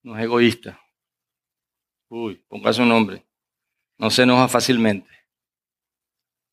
No 0.04 0.18
es 0.18 0.24
egoísta. 0.24 0.80
Uy, 2.08 2.38
ponga 2.48 2.72
su 2.72 2.86
nombre. 2.86 3.28
No 3.98 4.10
se 4.10 4.24
enoja 4.24 4.48
fácilmente. 4.48 5.12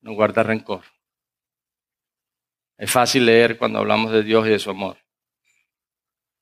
No 0.01 0.13
guarda 0.15 0.43
rencor. 0.43 0.96
Es 2.79 2.91
fácil 2.91 3.27
leer 3.27 3.57
cuando 3.57 3.79
hablamos 3.79 4.13
de 4.13 4.23
Dios 4.23 4.47
y 4.47 4.51
de 4.51 4.59
su 4.59 4.71
amor. 4.71 4.99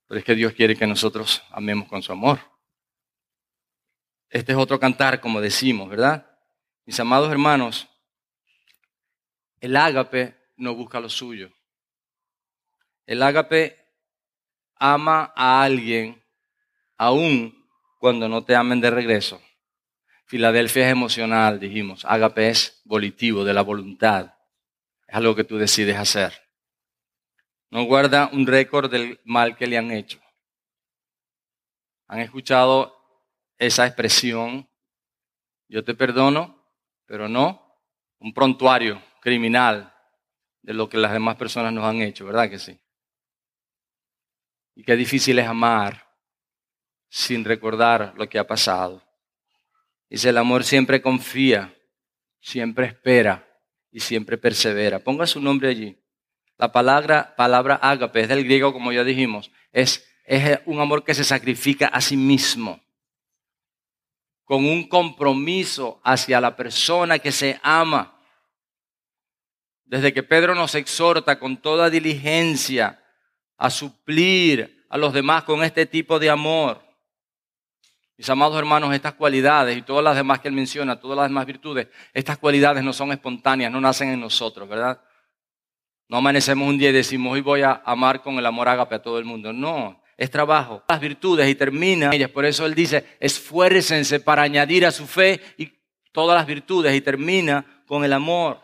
Pero 0.06 0.18
es 0.18 0.24
que 0.24 0.34
Dios 0.34 0.52
quiere 0.52 0.76
que 0.76 0.86
nosotros 0.86 1.42
amemos 1.50 1.88
con 1.88 2.02
su 2.02 2.12
amor. 2.12 2.40
Este 4.28 4.52
es 4.52 4.58
otro 4.58 4.80
cantar, 4.80 5.20
como 5.20 5.40
decimos, 5.40 5.88
¿verdad? 5.88 6.26
Mis 6.84 6.98
amados 6.98 7.30
hermanos, 7.30 7.88
el 9.60 9.76
ágape 9.76 10.36
no 10.56 10.74
busca 10.74 11.00
lo 11.00 11.08
suyo. 11.08 11.50
El 13.06 13.22
ágape 13.22 13.78
ama 14.76 15.32
a 15.36 15.62
alguien 15.62 16.22
aún 16.98 17.66
cuando 17.98 18.28
no 18.28 18.44
te 18.44 18.54
amen 18.56 18.80
de 18.80 18.90
regreso. 18.90 19.40
Filadelfia 20.26 20.86
es 20.86 20.92
emocional, 20.92 21.60
dijimos. 21.60 22.04
Ágape 22.04 22.48
es 22.48 22.82
volitivo, 22.84 23.44
de 23.44 23.54
la 23.54 23.62
voluntad. 23.62 24.33
Es 25.14 25.18
algo 25.18 25.36
que 25.36 25.44
tú 25.44 25.58
decides 25.58 25.96
hacer. 25.96 26.32
No 27.70 27.84
guarda 27.84 28.30
un 28.32 28.48
récord 28.48 28.90
del 28.90 29.20
mal 29.22 29.56
que 29.56 29.68
le 29.68 29.78
han 29.78 29.92
hecho. 29.92 30.20
¿Han 32.08 32.18
escuchado 32.18 32.96
esa 33.56 33.86
expresión? 33.86 34.68
Yo 35.68 35.84
te 35.84 35.94
perdono, 35.94 36.68
pero 37.06 37.28
no 37.28 37.78
un 38.18 38.34
prontuario 38.34 39.00
criminal 39.20 39.94
de 40.62 40.74
lo 40.74 40.88
que 40.88 40.98
las 40.98 41.12
demás 41.12 41.36
personas 41.36 41.72
nos 41.72 41.84
han 41.84 42.02
hecho, 42.02 42.26
¿verdad 42.26 42.50
que 42.50 42.58
sí? 42.58 42.76
Y 44.74 44.82
qué 44.82 44.96
difícil 44.96 45.38
es 45.38 45.46
amar 45.46 46.12
sin 47.08 47.44
recordar 47.44 48.14
lo 48.16 48.28
que 48.28 48.40
ha 48.40 48.48
pasado. 48.48 49.00
Dice, 50.10 50.30
el 50.30 50.38
amor 50.38 50.64
siempre 50.64 51.00
confía, 51.00 51.72
siempre 52.40 52.86
espera, 52.86 53.43
y 53.94 54.00
siempre 54.00 54.36
persevera. 54.36 54.98
Ponga 54.98 55.24
su 55.24 55.40
nombre 55.40 55.68
allí. 55.68 55.96
La 56.58 56.72
palabra, 56.72 57.34
palabra 57.36 57.76
ágape 57.76 58.22
es 58.22 58.28
del 58.28 58.42
griego, 58.42 58.72
como 58.72 58.92
ya 58.92 59.04
dijimos, 59.04 59.52
es, 59.70 60.04
es 60.24 60.58
un 60.66 60.80
amor 60.80 61.04
que 61.04 61.14
se 61.14 61.22
sacrifica 61.22 61.86
a 61.86 62.00
sí 62.00 62.16
mismo, 62.16 62.80
con 64.44 64.64
un 64.64 64.88
compromiso 64.88 66.00
hacia 66.02 66.40
la 66.40 66.56
persona 66.56 67.20
que 67.20 67.30
se 67.30 67.60
ama. 67.62 68.20
Desde 69.84 70.12
que 70.12 70.24
Pedro 70.24 70.56
nos 70.56 70.74
exhorta 70.74 71.38
con 71.38 71.56
toda 71.56 71.88
diligencia 71.88 73.00
a 73.56 73.70
suplir 73.70 74.86
a 74.90 74.98
los 74.98 75.12
demás 75.12 75.44
con 75.44 75.62
este 75.62 75.86
tipo 75.86 76.18
de 76.18 76.30
amor, 76.30 76.83
mis 78.16 78.30
amados 78.30 78.56
hermanos, 78.56 78.94
estas 78.94 79.14
cualidades 79.14 79.76
y 79.76 79.82
todas 79.82 80.04
las 80.04 80.14
demás 80.14 80.38
que 80.38 80.48
él 80.48 80.54
menciona, 80.54 81.00
todas 81.00 81.16
las 81.16 81.28
demás 81.28 81.46
virtudes, 81.46 81.88
estas 82.12 82.38
cualidades 82.38 82.84
no 82.84 82.92
son 82.92 83.10
espontáneas, 83.10 83.72
no 83.72 83.80
nacen 83.80 84.10
en 84.10 84.20
nosotros, 84.20 84.68
¿verdad? 84.68 85.00
No 86.08 86.18
amanecemos 86.18 86.68
un 86.68 86.78
día 86.78 86.90
y 86.90 86.92
decimos, 86.92 87.32
hoy 87.32 87.40
voy 87.40 87.62
a 87.62 87.82
amar 87.84 88.22
con 88.22 88.38
el 88.38 88.46
amor 88.46 88.68
ágape 88.68 88.94
a 88.94 89.02
todo 89.02 89.18
el 89.18 89.24
mundo. 89.24 89.52
No, 89.52 90.00
es 90.16 90.30
trabajo. 90.30 90.82
Las 90.88 91.00
virtudes 91.00 91.48
y 91.48 91.54
termina 91.54 92.10
ellas. 92.12 92.30
Por 92.30 92.44
eso 92.44 92.66
él 92.66 92.74
dice, 92.74 93.16
esfuércense 93.18 94.20
para 94.20 94.42
añadir 94.42 94.86
a 94.86 94.92
su 94.92 95.06
fe 95.06 95.40
y 95.56 95.72
todas 96.12 96.36
las 96.36 96.46
virtudes 96.46 96.94
y 96.94 97.00
termina 97.00 97.82
con 97.86 98.04
el 98.04 98.12
amor. 98.12 98.60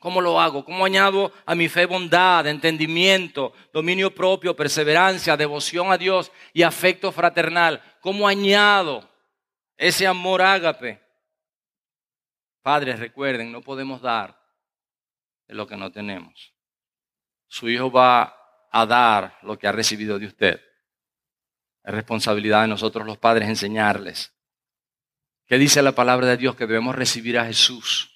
¿Cómo 0.00 0.20
lo 0.20 0.38
hago? 0.38 0.64
¿Cómo 0.64 0.84
añado 0.84 1.32
a 1.46 1.54
mi 1.54 1.68
fe 1.68 1.86
bondad, 1.86 2.46
entendimiento, 2.46 3.54
dominio 3.72 4.14
propio, 4.14 4.54
perseverancia, 4.54 5.36
devoción 5.36 5.90
a 5.92 5.96
Dios 5.96 6.30
y 6.52 6.62
afecto 6.62 7.10
fraternal? 7.10 7.80
¿Cómo 8.04 8.28
añado 8.28 9.08
ese 9.78 10.06
amor 10.06 10.42
ágape? 10.42 11.00
Padres, 12.60 12.98
recuerden, 12.98 13.50
no 13.50 13.62
podemos 13.62 14.02
dar 14.02 14.38
de 15.46 15.54
lo 15.54 15.66
que 15.66 15.78
no 15.78 15.90
tenemos. 15.90 16.52
Su 17.46 17.66
hijo 17.66 17.90
va 17.90 18.36
a 18.70 18.84
dar 18.84 19.38
lo 19.40 19.58
que 19.58 19.66
ha 19.66 19.72
recibido 19.72 20.18
de 20.18 20.26
usted. 20.26 20.60
Es 21.82 21.94
responsabilidad 21.94 22.60
de 22.60 22.68
nosotros 22.68 23.06
los 23.06 23.16
padres 23.16 23.48
enseñarles. 23.48 24.34
¿Qué 25.46 25.56
dice 25.56 25.80
la 25.80 25.92
palabra 25.92 26.26
de 26.26 26.36
Dios? 26.36 26.56
Que 26.56 26.66
debemos 26.66 26.94
recibir 26.94 27.38
a 27.38 27.46
Jesús 27.46 28.14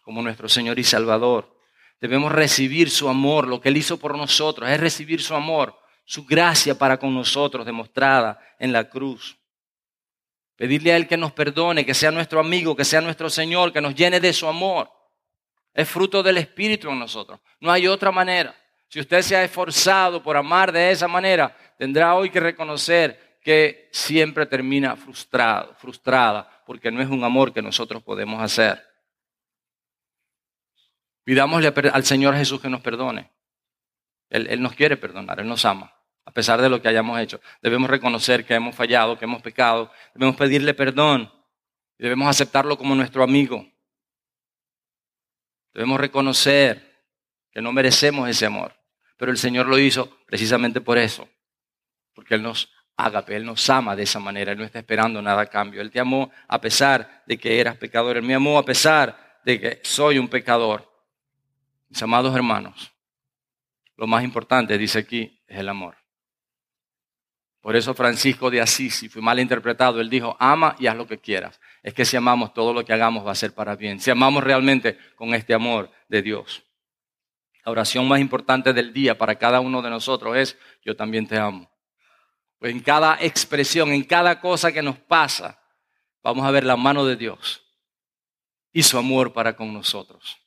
como 0.00 0.22
nuestro 0.22 0.48
Señor 0.48 0.78
y 0.78 0.84
Salvador. 0.84 1.54
Debemos 2.00 2.32
recibir 2.32 2.88
su 2.88 3.10
amor, 3.10 3.46
lo 3.46 3.60
que 3.60 3.68
Él 3.68 3.76
hizo 3.76 3.98
por 3.98 4.16
nosotros, 4.16 4.70
es 4.70 4.80
recibir 4.80 5.20
su 5.20 5.34
amor, 5.34 5.81
su 6.04 6.24
gracia 6.24 6.76
para 6.76 6.98
con 6.98 7.14
nosotros 7.14 7.64
demostrada 7.64 8.40
en 8.58 8.72
la 8.72 8.88
cruz. 8.88 9.38
Pedirle 10.56 10.92
a 10.92 10.96
Él 10.96 11.08
que 11.08 11.16
nos 11.16 11.32
perdone, 11.32 11.86
que 11.86 11.94
sea 11.94 12.10
nuestro 12.10 12.40
amigo, 12.40 12.76
que 12.76 12.84
sea 12.84 13.00
nuestro 13.00 13.30
Señor, 13.30 13.72
que 13.72 13.80
nos 13.80 13.94
llene 13.94 14.20
de 14.20 14.32
su 14.32 14.46
amor. 14.46 14.90
Es 15.72 15.88
fruto 15.88 16.22
del 16.22 16.38
Espíritu 16.38 16.90
en 16.90 16.98
nosotros. 16.98 17.40
No 17.60 17.72
hay 17.72 17.86
otra 17.86 18.12
manera. 18.12 18.54
Si 18.88 19.00
usted 19.00 19.22
se 19.22 19.34
ha 19.34 19.42
esforzado 19.42 20.22
por 20.22 20.36
amar 20.36 20.70
de 20.70 20.90
esa 20.90 21.08
manera, 21.08 21.56
tendrá 21.78 22.14
hoy 22.14 22.30
que 22.30 22.40
reconocer 22.40 23.38
que 23.42 23.88
siempre 23.90 24.46
termina 24.46 24.94
frustrado, 24.96 25.74
frustrada, 25.76 26.62
porque 26.66 26.90
no 26.90 27.00
es 27.00 27.08
un 27.08 27.24
amor 27.24 27.52
que 27.52 27.62
nosotros 27.62 28.02
podemos 28.02 28.40
hacer. 28.40 28.86
Pidámosle 31.24 31.72
al 31.92 32.04
Señor 32.04 32.36
Jesús 32.36 32.60
que 32.60 32.68
nos 32.68 32.80
perdone. 32.80 33.30
Él, 34.32 34.60
nos 34.60 34.74
quiere 34.74 34.96
perdonar, 34.96 35.40
Él 35.40 35.46
nos 35.46 35.64
ama 35.64 35.94
a 36.24 36.30
pesar 36.30 36.60
de 36.62 36.68
lo 36.68 36.80
que 36.80 36.88
hayamos 36.88 37.20
hecho. 37.20 37.40
Debemos 37.62 37.90
reconocer 37.90 38.44
que 38.44 38.54
hemos 38.54 38.74
fallado, 38.74 39.18
que 39.18 39.24
hemos 39.24 39.42
pecado, 39.42 39.90
debemos 40.14 40.36
pedirle 40.36 40.72
perdón 40.72 41.30
debemos 42.02 42.28
aceptarlo 42.28 42.76
como 42.76 42.96
nuestro 42.96 43.22
amigo. 43.22 43.64
Debemos 45.72 46.00
reconocer 46.00 47.06
que 47.52 47.62
no 47.62 47.72
merecemos 47.72 48.28
ese 48.28 48.44
amor, 48.44 48.74
pero 49.16 49.30
el 49.30 49.38
Señor 49.38 49.68
lo 49.68 49.78
hizo 49.78 50.18
precisamente 50.26 50.80
por 50.80 50.98
eso, 50.98 51.28
porque 52.12 52.34
Él 52.34 52.42
nos 52.42 52.72
agape, 52.96 53.36
Él 53.36 53.44
nos 53.44 53.70
ama 53.70 53.94
de 53.94 54.02
esa 54.02 54.18
manera, 54.18 54.50
Él 54.50 54.58
no 54.58 54.64
está 54.64 54.80
esperando 54.80 55.22
nada 55.22 55.42
a 55.42 55.46
cambio. 55.46 55.80
Él 55.80 55.92
te 55.92 56.00
amó 56.00 56.32
a 56.48 56.60
pesar 56.60 57.22
de 57.26 57.38
que 57.38 57.60
eras 57.60 57.76
pecador, 57.76 58.16
Él 58.16 58.24
me 58.24 58.34
amó 58.34 58.58
a 58.58 58.64
pesar 58.64 59.40
de 59.44 59.60
que 59.60 59.80
soy 59.84 60.18
un 60.18 60.28
pecador. 60.28 60.90
Mis 61.88 62.02
amados 62.02 62.34
hermanos, 62.34 62.92
lo 64.02 64.08
más 64.08 64.24
importante, 64.24 64.76
dice 64.76 64.98
aquí, 64.98 65.40
es 65.46 65.60
el 65.60 65.68
amor. 65.68 65.96
Por 67.60 67.76
eso 67.76 67.94
Francisco 67.94 68.50
de 68.50 68.60
Asís, 68.60 68.96
si 68.96 69.08
fue 69.08 69.22
mal 69.22 69.38
interpretado, 69.38 70.00
él 70.00 70.10
dijo, 70.10 70.36
ama 70.40 70.74
y 70.80 70.88
haz 70.88 70.96
lo 70.96 71.06
que 71.06 71.18
quieras. 71.18 71.60
Es 71.84 71.94
que 71.94 72.04
si 72.04 72.16
amamos, 72.16 72.52
todo 72.52 72.72
lo 72.72 72.84
que 72.84 72.92
hagamos 72.92 73.24
va 73.24 73.30
a 73.30 73.36
ser 73.36 73.54
para 73.54 73.76
bien. 73.76 74.00
Si 74.00 74.10
amamos 74.10 74.42
realmente 74.42 74.98
con 75.14 75.32
este 75.34 75.54
amor 75.54 75.88
de 76.08 76.20
Dios. 76.20 76.64
La 77.64 77.70
oración 77.70 78.08
más 78.08 78.18
importante 78.18 78.72
del 78.72 78.92
día 78.92 79.16
para 79.16 79.36
cada 79.36 79.60
uno 79.60 79.80
de 79.80 79.90
nosotros 79.90 80.36
es, 80.36 80.58
yo 80.84 80.96
también 80.96 81.28
te 81.28 81.38
amo. 81.38 81.70
Pues 82.58 82.72
en 82.72 82.80
cada 82.80 83.18
expresión, 83.20 83.92
en 83.92 84.02
cada 84.02 84.40
cosa 84.40 84.72
que 84.72 84.82
nos 84.82 84.98
pasa, 84.98 85.62
vamos 86.24 86.44
a 86.44 86.50
ver 86.50 86.64
la 86.64 86.76
mano 86.76 87.06
de 87.06 87.14
Dios 87.14 87.64
y 88.72 88.82
su 88.82 88.98
amor 88.98 89.32
para 89.32 89.54
con 89.54 89.72
nosotros. 89.72 90.38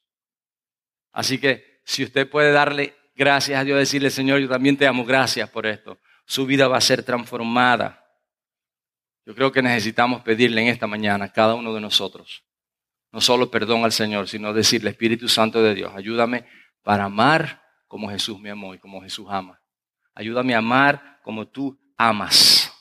Así 1.14 1.40
que 1.40 1.80
si 1.86 2.04
usted 2.04 2.30
puede 2.30 2.52
darle 2.52 2.94
gracias 3.16 3.60
a 3.60 3.64
Dios, 3.64 3.80
decirle, 3.80 4.10
Señor, 4.10 4.40
yo 4.40 4.50
también 4.50 4.78
te 4.78 4.86
amo, 4.86 5.06
gracias 5.06 5.50
por 5.50 5.66
esto 5.66 5.98
su 6.26 6.46
vida 6.46 6.68
va 6.68 6.78
a 6.78 6.82
ser 6.82 7.04
transformada. 7.04 8.04
Yo 9.26 9.34
creo 9.34 9.52
que 9.52 9.62
necesitamos 9.62 10.22
pedirle 10.22 10.62
en 10.62 10.68
esta 10.68 10.88
mañana 10.88 11.32
cada 11.32 11.56
uno 11.56 11.74
de 11.74 11.82
nosotros, 11.82 12.44
no 13.12 13.22
solo 13.22 13.50
perdón 13.50 13.84
al 13.84 13.92
Señor, 13.92 14.28
sino 14.28 14.54
decirle, 14.54 14.92
Espíritu 14.92 15.28
Santo 15.28 15.64
de 15.64 15.74
Dios, 15.74 15.92
ayúdame 15.96 16.46
para 16.84 17.06
amar 17.06 17.64
como 17.88 18.10
Jesús 18.10 18.40
me 18.40 18.52
amó 18.52 18.74
y 18.74 18.80
como 18.80 19.02
Jesús 19.02 19.28
ama. 19.30 19.62
Ayúdame 20.14 20.54
a 20.54 20.60
amar 20.60 21.20
como 21.24 21.48
tú 21.48 21.80
amas. 21.98 22.72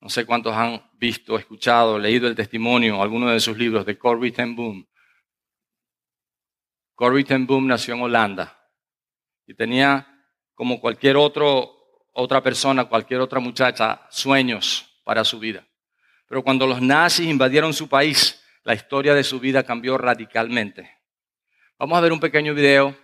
No 0.00 0.08
sé 0.08 0.24
cuántos 0.24 0.54
han 0.54 0.88
visto, 0.94 1.38
escuchado, 1.38 1.98
leído 1.98 2.28
el 2.28 2.36
testimonio, 2.36 3.02
alguno 3.02 3.30
de 3.30 3.40
sus 3.40 3.56
libros 3.56 3.84
de 3.86 3.98
Corrie 3.98 4.32
ten 4.32 4.54
Boom. 4.54 4.86
Corrie 6.96 7.24
ten 7.24 7.46
Boom 7.46 7.66
nació 7.66 7.94
en 7.94 8.00
Holanda 8.00 8.58
y 9.46 9.54
tenía 9.54 10.08
como 10.54 10.80
cualquier 10.80 11.18
otro, 11.18 11.76
otra 12.14 12.42
persona, 12.42 12.86
cualquier 12.86 13.20
otra 13.20 13.38
muchacha, 13.38 14.00
sueños 14.10 14.98
para 15.04 15.22
su 15.22 15.38
vida. 15.38 15.68
Pero 16.26 16.42
cuando 16.42 16.66
los 16.66 16.80
nazis 16.80 17.28
invadieron 17.28 17.74
su 17.74 17.86
país, 17.86 18.42
la 18.64 18.74
historia 18.74 19.14
de 19.14 19.22
su 19.22 19.38
vida 19.38 19.62
cambió 19.62 19.98
radicalmente. 19.98 20.90
Vamos 21.78 21.98
a 21.98 22.00
ver 22.00 22.12
un 22.12 22.18
pequeño 22.18 22.54
video, 22.54 22.96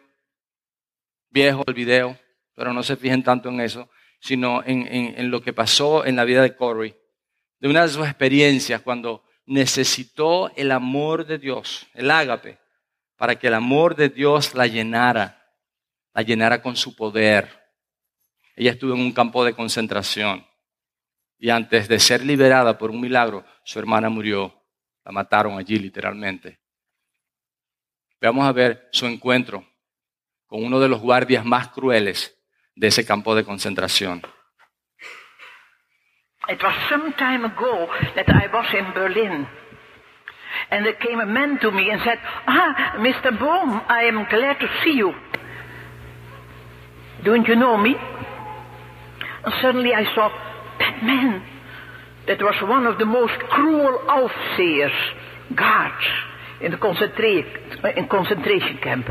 viejo 1.28 1.62
el 1.66 1.74
video, 1.74 2.18
pero 2.54 2.72
no 2.72 2.82
se 2.82 2.96
fijen 2.96 3.22
tanto 3.22 3.50
en 3.50 3.60
eso, 3.60 3.90
sino 4.20 4.62
en, 4.64 5.30
lo 5.30 5.42
que 5.42 5.52
pasó 5.52 6.06
en 6.06 6.16
la 6.16 6.24
vida 6.24 6.40
de 6.40 6.56
Corey, 6.56 6.96
de 7.60 7.68
una 7.68 7.82
de 7.82 7.88
sus 7.90 8.06
experiencias 8.06 8.80
cuando 8.80 9.22
necesitó 9.44 10.50
el 10.56 10.72
amor 10.72 11.26
de 11.26 11.36
Dios, 11.36 11.86
el 11.92 12.10
ágape, 12.10 12.61
para 13.22 13.36
que 13.36 13.46
el 13.46 13.54
amor 13.54 13.94
de 13.94 14.08
Dios 14.08 14.52
la 14.52 14.66
llenara 14.66 15.46
la 16.12 16.22
llenara 16.22 16.60
con 16.60 16.74
su 16.74 16.96
poder. 16.96 17.48
Ella 18.56 18.72
estuvo 18.72 18.94
en 18.94 19.00
un 19.00 19.12
campo 19.12 19.44
de 19.44 19.54
concentración 19.54 20.44
y 21.38 21.48
antes 21.48 21.86
de 21.86 22.00
ser 22.00 22.26
liberada 22.26 22.76
por 22.76 22.90
un 22.90 23.00
milagro, 23.00 23.44
su 23.62 23.78
hermana 23.78 24.08
murió. 24.08 24.52
La 25.04 25.12
mataron 25.12 25.56
allí 25.56 25.78
literalmente. 25.78 26.58
Vamos 28.20 28.44
a 28.44 28.50
ver 28.50 28.88
su 28.90 29.06
encuentro 29.06 29.64
con 30.48 30.64
uno 30.64 30.80
de 30.80 30.88
los 30.88 31.00
guardias 31.00 31.44
más 31.44 31.68
crueles 31.68 32.36
de 32.74 32.88
ese 32.88 33.06
campo 33.06 33.36
de 33.36 33.44
concentración. 33.44 34.20
It 36.48 36.60
was 36.60 36.74
some 36.88 37.12
time 37.12 37.44
ago 37.46 37.88
that 38.16 38.26
I 38.26 38.48
was 38.52 38.66
in 38.74 38.92
Berlin. 38.92 39.46
And 40.70 40.86
there 40.86 40.94
came 40.94 41.20
a 41.20 41.26
man 41.26 41.58
to 41.60 41.70
me 41.70 41.90
and 41.90 42.00
said, 42.02 42.18
Ah, 42.46 42.94
Mr. 42.96 43.38
Bohm, 43.38 43.82
I 43.88 44.04
am 44.04 44.26
glad 44.28 44.60
to 44.60 44.68
see 44.82 44.92
you. 44.92 45.14
Don't 47.24 47.46
you 47.46 47.56
know 47.56 47.76
me? 47.76 47.94
And 49.44 49.54
suddenly 49.60 49.92
I 49.94 50.04
saw 50.14 50.30
that 50.78 51.02
man. 51.02 51.42
That 52.26 52.40
was 52.40 52.54
one 52.62 52.86
of 52.86 52.98
the 52.98 53.04
most 53.04 53.34
cruel 53.34 53.98
overseers, 54.08 54.92
guards 55.54 56.06
in 56.62 56.70
the 56.70 57.98
in 57.98 58.08
concentration 58.08 58.78
camp. 58.78 59.08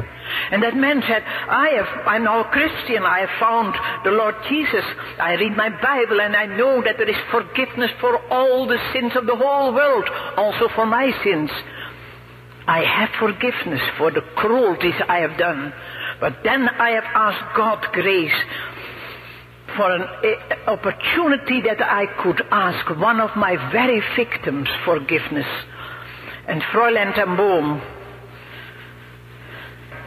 And 0.52 0.64
that 0.64 0.76
man 0.76 1.02
said, 1.08 1.24
I 1.24 1.70
have, 1.78 2.08
I'm 2.08 2.24
now 2.24 2.42
a 2.42 2.46
Christian. 2.46 3.04
I 3.04 3.20
have 3.20 3.40
found 3.40 3.76
the 4.06 4.12
Lord 4.12 4.36
Jesus. 4.50 4.86
I 5.20 5.34
read 5.34 5.56
my 5.56 5.70
Bible 5.70 6.22
and 6.22 6.36
I 6.36 6.46
know 6.46 6.82
that 6.82 6.98
there 6.98 7.10
is 7.10 7.16
forgiveness 7.30 7.92
for 8.00 8.18
all 8.32 8.68
the 8.68 8.80
sins 8.94 9.16
of 9.16 9.26
the 9.26 9.36
whole 9.36 9.74
world, 9.74 10.08
also 10.38 10.70
for 10.76 10.86
my 10.86 11.12
sins. 11.24 11.52
I 12.68 12.84
have 12.84 13.10
forgiveness 13.20 13.82
for 13.98 14.12
the 14.12 14.22
cruelties 14.36 14.96
I 15.08 15.20
have 15.20 15.38
done. 15.38 15.74
But 16.20 16.44
then 16.44 16.70
I 16.70 16.92
have 16.92 17.04
asked 17.04 17.58
God 17.58 17.92
grace 17.92 18.44
for 19.76 19.92
an 19.92 20.02
uh, 20.04 20.72
opportunity 20.72 21.62
that 21.62 21.82
I 21.82 22.06
could 22.22 22.42
ask 22.52 22.90
one 23.00 23.20
of 23.20 23.36
my 23.36 23.56
very 23.72 24.02
victims 24.16 24.70
forgiveness. 24.86 25.48
And 26.52 26.62
Fräulein 26.64 27.14
Tamboom 27.14 27.82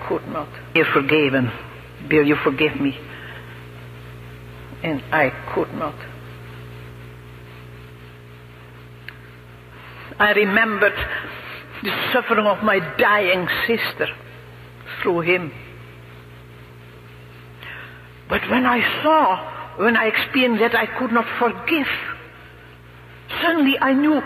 could 0.07 0.29
not. 0.29 0.49
You're 0.75 0.93
forgiven. 0.93 1.51
Will 2.11 2.27
you 2.27 2.37
forgive 2.45 2.79
me? 2.79 2.99
And 4.83 5.03
I 5.11 5.31
could 5.55 5.73
not. 5.73 5.95
I 10.19 10.33
remembered 10.33 10.93
the 11.83 12.13
suffering 12.13 12.47
of 12.47 12.63
my 12.63 12.79
dying 12.99 13.49
sister 13.67 14.09
through 15.01 15.21
him. 15.21 15.51
But 18.29 18.43
when 18.51 18.67
I 18.67 19.03
saw, 19.03 19.79
when 19.79 19.97
I 19.97 20.09
experienced 20.09 20.61
that 20.61 20.75
I 20.75 20.85
could 20.99 21.11
not 21.11 21.27
forgive, 21.39 21.89
suddenly 23.41 23.79
I 23.81 23.95
knew 23.95 24.21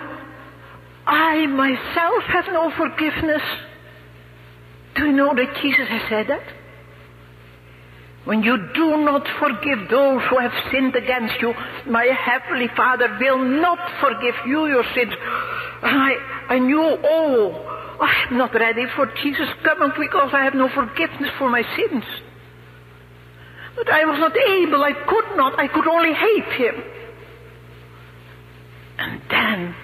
I 1.09 1.47
myself 1.47 2.23
have 2.25 2.47
no 2.49 2.71
forgiveness. 2.77 3.43
Do 4.95 5.07
you 5.07 5.13
know 5.13 5.35
that 5.35 5.57
Jesus 5.63 5.89
has 5.89 6.03
said 6.11 6.27
that? 6.29 6.43
When 8.27 8.43
you 8.43 8.59
do 8.75 8.99
not 8.99 9.27
forgive 9.41 9.89
those 9.89 10.23
who 10.29 10.39
have 10.39 10.53
sinned 10.71 10.95
against 10.95 11.41
you, 11.41 11.55
my 11.87 12.05
heavenly 12.05 12.69
Father 12.77 13.17
will 13.19 13.39
not 13.39 13.79
forgive 14.01 14.35
you 14.47 14.67
your 14.67 14.85
sins. 14.95 15.15
And 15.83 15.97
I, 15.97 16.13
I 16.51 16.59
knew, 16.59 16.99
oh, 17.03 17.97
I'm 17.99 18.37
not 18.37 18.53
ready 18.53 18.85
for 18.95 19.07
Jesus 19.23 19.49
coming 19.63 19.93
because 19.99 20.31
I 20.35 20.45
have 20.45 20.55
no 20.55 20.69
forgiveness 20.69 21.31
for 21.39 21.49
my 21.49 21.63
sins. 21.75 22.05
But 23.77 23.89
I 23.89 24.05
was 24.05 24.19
not 24.19 24.37
able, 24.37 24.85
I 24.85 24.93
could 24.93 25.37
not, 25.39 25.59
I 25.59 25.69
could 25.69 25.87
only 25.87 26.13
hate 26.13 26.53
him. 26.53 26.75
And 28.99 29.23
then 29.31 29.75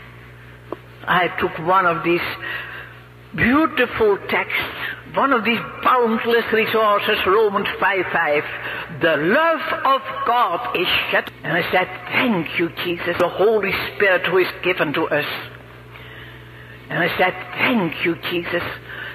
I 1.06 1.28
took 1.40 1.58
one 1.58 1.86
of 1.86 2.04
these 2.04 2.20
beautiful 3.34 4.18
texts, 4.28 4.60
one 5.14 5.32
of 5.32 5.44
these 5.44 5.60
boundless 5.82 6.44
resources, 6.52 7.18
Romans 7.26 7.68
5.5. 7.78 9.00
The 9.00 9.16
love 9.16 9.60
of 9.84 10.26
God 10.26 10.76
is 10.76 10.88
shed. 11.10 11.30
And 11.42 11.52
I 11.56 11.70
said, 11.70 11.88
thank 12.06 12.58
you, 12.58 12.70
Jesus, 12.84 13.16
the 13.18 13.28
Holy 13.28 13.72
Spirit 13.94 14.26
who 14.26 14.38
is 14.38 14.48
given 14.62 14.92
to 14.94 15.04
us. 15.04 15.26
And 16.88 16.98
I 17.02 17.16
said, 17.16 17.34
thank 17.52 18.04
you, 18.04 18.16
Jesus, 18.30 18.62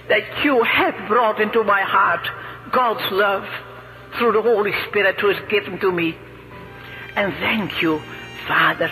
that 0.09 0.43
you 0.43 0.63
have 0.63 1.07
brought 1.07 1.39
into 1.39 1.63
my 1.63 1.81
heart 1.81 2.27
God's 2.71 3.11
love 3.11 3.47
through 4.17 4.33
the 4.33 4.41
Holy 4.41 4.73
Spirit 4.87 5.19
who 5.19 5.29
is 5.29 5.39
given 5.49 5.79
to 5.79 5.91
me. 5.91 6.17
And 7.15 7.33
thank 7.33 7.81
you, 7.81 8.01
Father, 8.47 8.91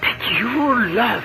that 0.00 0.40
your 0.40 0.86
love 0.88 1.24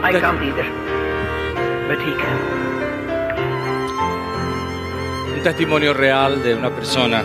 I 0.00 0.12
can't 0.12 0.40
either. 0.40 0.64
But 1.88 1.98
he 1.98 2.14
can. 2.14 2.38
Un 5.34 5.42
testimonio 5.42 5.92
real 5.92 6.40
de 6.40 6.54
una 6.54 6.70
persona 6.70 7.24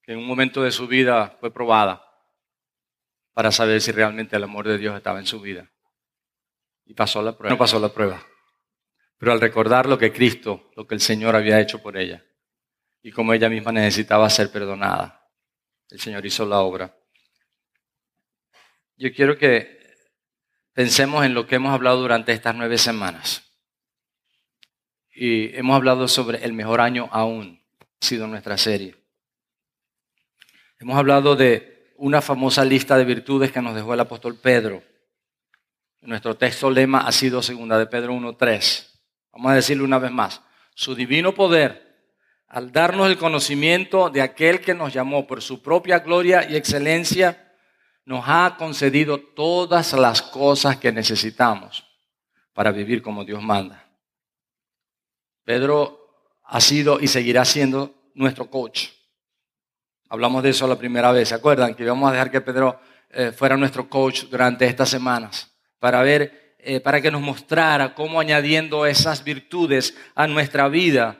que 0.00 0.12
en 0.12 0.18
un 0.18 0.26
momento 0.26 0.62
de 0.62 0.70
su 0.70 0.86
vida 0.86 1.36
fue 1.40 1.52
probada 1.52 2.06
para 3.32 3.50
saber 3.50 3.80
si 3.80 3.90
realmente 3.90 4.36
el 4.36 4.44
amor 4.44 4.68
de 4.68 4.78
Dios 4.78 4.96
estaba 4.96 5.18
en 5.18 5.26
su 5.26 5.40
vida. 5.40 5.68
Y 6.84 6.94
pasó 6.94 7.20
la 7.20 7.36
prueba. 7.36 7.52
No 7.52 7.58
pasó 7.58 7.80
la 7.80 7.88
prueba. 7.88 8.24
Pero 9.18 9.32
al 9.32 9.40
recordar 9.40 9.86
lo 9.86 9.98
que 9.98 10.12
Cristo, 10.12 10.70
lo 10.76 10.86
que 10.86 10.94
el 10.94 11.00
Señor 11.00 11.34
había 11.34 11.60
hecho 11.60 11.82
por 11.82 11.96
ella, 11.96 12.24
y 13.02 13.10
como 13.10 13.34
ella 13.34 13.48
misma 13.48 13.72
necesitaba 13.72 14.30
ser 14.30 14.52
perdonada, 14.52 15.28
el 15.88 15.98
Señor 15.98 16.24
hizo 16.24 16.46
la 16.46 16.60
obra. 16.60 16.96
Yo 18.96 19.12
quiero 19.12 19.36
que 19.36 19.79
pensemos 20.80 21.26
en 21.26 21.34
lo 21.34 21.46
que 21.46 21.56
hemos 21.56 21.74
hablado 21.74 22.00
durante 22.00 22.32
estas 22.32 22.54
nueve 22.54 22.78
semanas. 22.78 23.42
Y 25.12 25.54
hemos 25.54 25.76
hablado 25.76 26.08
sobre 26.08 26.42
el 26.42 26.54
mejor 26.54 26.80
año 26.80 27.06
aún, 27.12 27.62
ha 27.82 28.06
sido 28.06 28.26
nuestra 28.26 28.56
serie. 28.56 28.96
Hemos 30.78 30.96
hablado 30.96 31.36
de 31.36 31.92
una 31.98 32.22
famosa 32.22 32.64
lista 32.64 32.96
de 32.96 33.04
virtudes 33.04 33.52
que 33.52 33.60
nos 33.60 33.74
dejó 33.74 33.92
el 33.92 34.00
apóstol 34.00 34.38
Pedro. 34.38 34.82
Nuestro 36.00 36.38
texto 36.38 36.70
lema 36.70 37.00
ha 37.00 37.12
sido 37.12 37.42
segunda 37.42 37.78
de 37.78 37.84
Pedro 37.84 38.14
1.3. 38.14 39.02
Vamos 39.32 39.52
a 39.52 39.56
decirlo 39.56 39.84
una 39.84 39.98
vez 39.98 40.12
más. 40.12 40.40
Su 40.74 40.94
divino 40.94 41.34
poder, 41.34 42.06
al 42.48 42.72
darnos 42.72 43.10
el 43.10 43.18
conocimiento 43.18 44.08
de 44.08 44.22
aquel 44.22 44.62
que 44.62 44.72
nos 44.72 44.94
llamó 44.94 45.26
por 45.26 45.42
su 45.42 45.60
propia 45.60 45.98
gloria 45.98 46.48
y 46.48 46.56
excelencia, 46.56 47.49
nos 48.10 48.24
ha 48.26 48.56
concedido 48.58 49.20
todas 49.20 49.92
las 49.92 50.20
cosas 50.20 50.78
que 50.78 50.90
necesitamos 50.90 51.86
para 52.52 52.72
vivir 52.72 53.02
como 53.02 53.24
Dios 53.24 53.40
manda. 53.40 53.88
Pedro 55.44 56.26
ha 56.42 56.60
sido 56.60 56.98
y 56.98 57.06
seguirá 57.06 57.44
siendo 57.44 58.10
nuestro 58.14 58.50
coach. 58.50 58.88
Hablamos 60.08 60.42
de 60.42 60.50
eso 60.50 60.66
la 60.66 60.74
primera 60.74 61.12
vez, 61.12 61.28
¿se 61.28 61.36
acuerdan? 61.36 61.72
Que 61.72 61.84
íbamos 61.84 62.08
a 62.08 62.12
dejar 62.12 62.32
que 62.32 62.40
Pedro 62.40 62.80
eh, 63.10 63.30
fuera 63.30 63.56
nuestro 63.56 63.88
coach 63.88 64.24
durante 64.24 64.66
estas 64.66 64.88
semanas 64.88 65.48
para 65.78 66.02
ver, 66.02 66.56
eh, 66.58 66.80
para 66.80 67.00
que 67.00 67.12
nos 67.12 67.20
mostrara 67.20 67.94
cómo 67.94 68.18
añadiendo 68.18 68.86
esas 68.86 69.22
virtudes 69.22 69.96
a 70.16 70.26
nuestra 70.26 70.66
vida, 70.66 71.16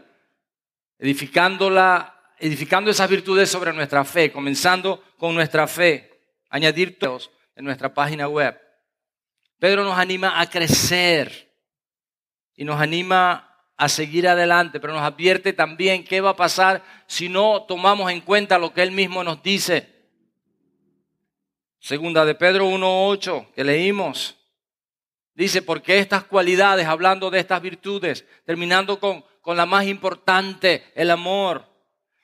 edificándola, 0.98 2.32
edificando 2.36 2.90
esas 2.90 3.08
virtudes 3.08 3.48
sobre 3.48 3.72
nuestra 3.72 4.04
fe, 4.04 4.32
comenzando 4.32 5.04
con 5.18 5.36
nuestra 5.36 5.68
fe, 5.68 6.09
añadir 6.50 6.98
todos 6.98 7.30
en 7.56 7.64
nuestra 7.64 7.94
página 7.94 8.28
web. 8.28 8.60
Pedro 9.58 9.84
nos 9.84 9.98
anima 9.98 10.40
a 10.40 10.50
crecer 10.50 11.54
y 12.54 12.64
nos 12.64 12.80
anima 12.80 13.46
a 13.76 13.88
seguir 13.88 14.28
adelante, 14.28 14.78
pero 14.78 14.92
nos 14.92 15.02
advierte 15.02 15.54
también 15.54 16.04
qué 16.04 16.20
va 16.20 16.30
a 16.30 16.36
pasar 16.36 16.82
si 17.06 17.30
no 17.30 17.62
tomamos 17.62 18.12
en 18.12 18.20
cuenta 18.20 18.58
lo 18.58 18.74
que 18.74 18.82
él 18.82 18.90
mismo 18.90 19.24
nos 19.24 19.42
dice. 19.42 19.88
Segunda 21.78 22.26
de 22.26 22.34
Pedro 22.34 22.68
1.8 22.68 23.52
que 23.52 23.64
leímos. 23.64 24.36
Dice, 25.34 25.62
porque 25.62 25.98
estas 25.98 26.24
cualidades, 26.24 26.86
hablando 26.86 27.30
de 27.30 27.38
estas 27.38 27.62
virtudes, 27.62 28.26
terminando 28.44 29.00
con, 29.00 29.24
con 29.40 29.56
la 29.56 29.64
más 29.64 29.86
importante, 29.86 30.92
el 30.94 31.10
amor. 31.10 31.69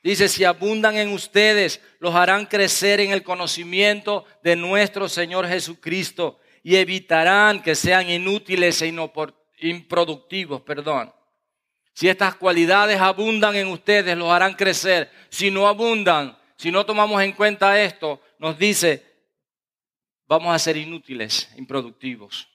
Dice, 0.03 0.29
si 0.29 0.45
abundan 0.45 0.97
en 0.97 1.13
ustedes, 1.13 1.81
los 1.99 2.15
harán 2.15 2.47
crecer 2.47 3.01
en 3.01 3.11
el 3.11 3.23
conocimiento 3.23 4.25
de 4.43 4.55
nuestro 4.55 5.09
Señor 5.09 5.49
Jesucristo 5.49 6.39
y 6.63 6.77
evitarán 6.77 7.63
que 7.63 7.75
sean 7.75 8.09
inútiles 8.09 8.83
e 8.83 8.95
improductivos, 9.61 10.63
perdón. 10.63 11.13
Si 11.93 12.09
estas 12.09 12.35
cualidades 12.35 13.01
abundan 13.01 13.57
en 13.57 13.69
ustedes, 13.69 14.17
los 14.17 14.29
harán 14.29 14.55
crecer. 14.55 15.11
Si 15.31 15.51
no 15.51 15.67
abundan, 15.67 16.37
si 16.57 16.71
no 16.71 16.85
tomamos 16.85 17.23
en 17.23 17.33
cuenta 17.33 17.81
esto, 17.83 18.21
nos 18.39 18.59
dice, 18.59 19.03
vamos 20.27 20.55
a 20.55 20.59
ser 20.59 20.77
inútiles, 20.77 21.49
improductivos. 21.57 22.49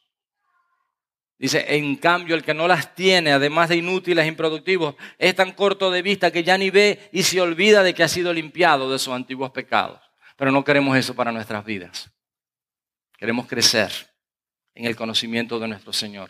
Dice, 1.41 1.75
en 1.75 1.95
cambio, 1.95 2.35
el 2.35 2.43
que 2.43 2.53
no 2.53 2.67
las 2.67 2.93
tiene, 2.93 3.31
además 3.31 3.67
de 3.67 3.77
inútiles, 3.77 4.27
improductivos, 4.27 4.93
es 5.17 5.35
tan 5.35 5.53
corto 5.53 5.89
de 5.89 6.03
vista 6.03 6.29
que 6.29 6.43
ya 6.43 6.55
ni 6.55 6.69
ve 6.69 7.09
y 7.11 7.23
se 7.23 7.41
olvida 7.41 7.81
de 7.81 7.95
que 7.95 8.03
ha 8.03 8.07
sido 8.07 8.31
limpiado 8.31 8.91
de 8.91 8.99
sus 8.99 9.11
antiguos 9.11 9.49
pecados. 9.49 9.99
Pero 10.37 10.51
no 10.51 10.63
queremos 10.63 10.95
eso 10.95 11.15
para 11.15 11.31
nuestras 11.31 11.65
vidas. 11.65 12.11
Queremos 13.17 13.47
crecer 13.47 13.91
en 14.75 14.85
el 14.85 14.95
conocimiento 14.95 15.57
de 15.57 15.67
nuestro 15.67 15.91
Señor, 15.91 16.29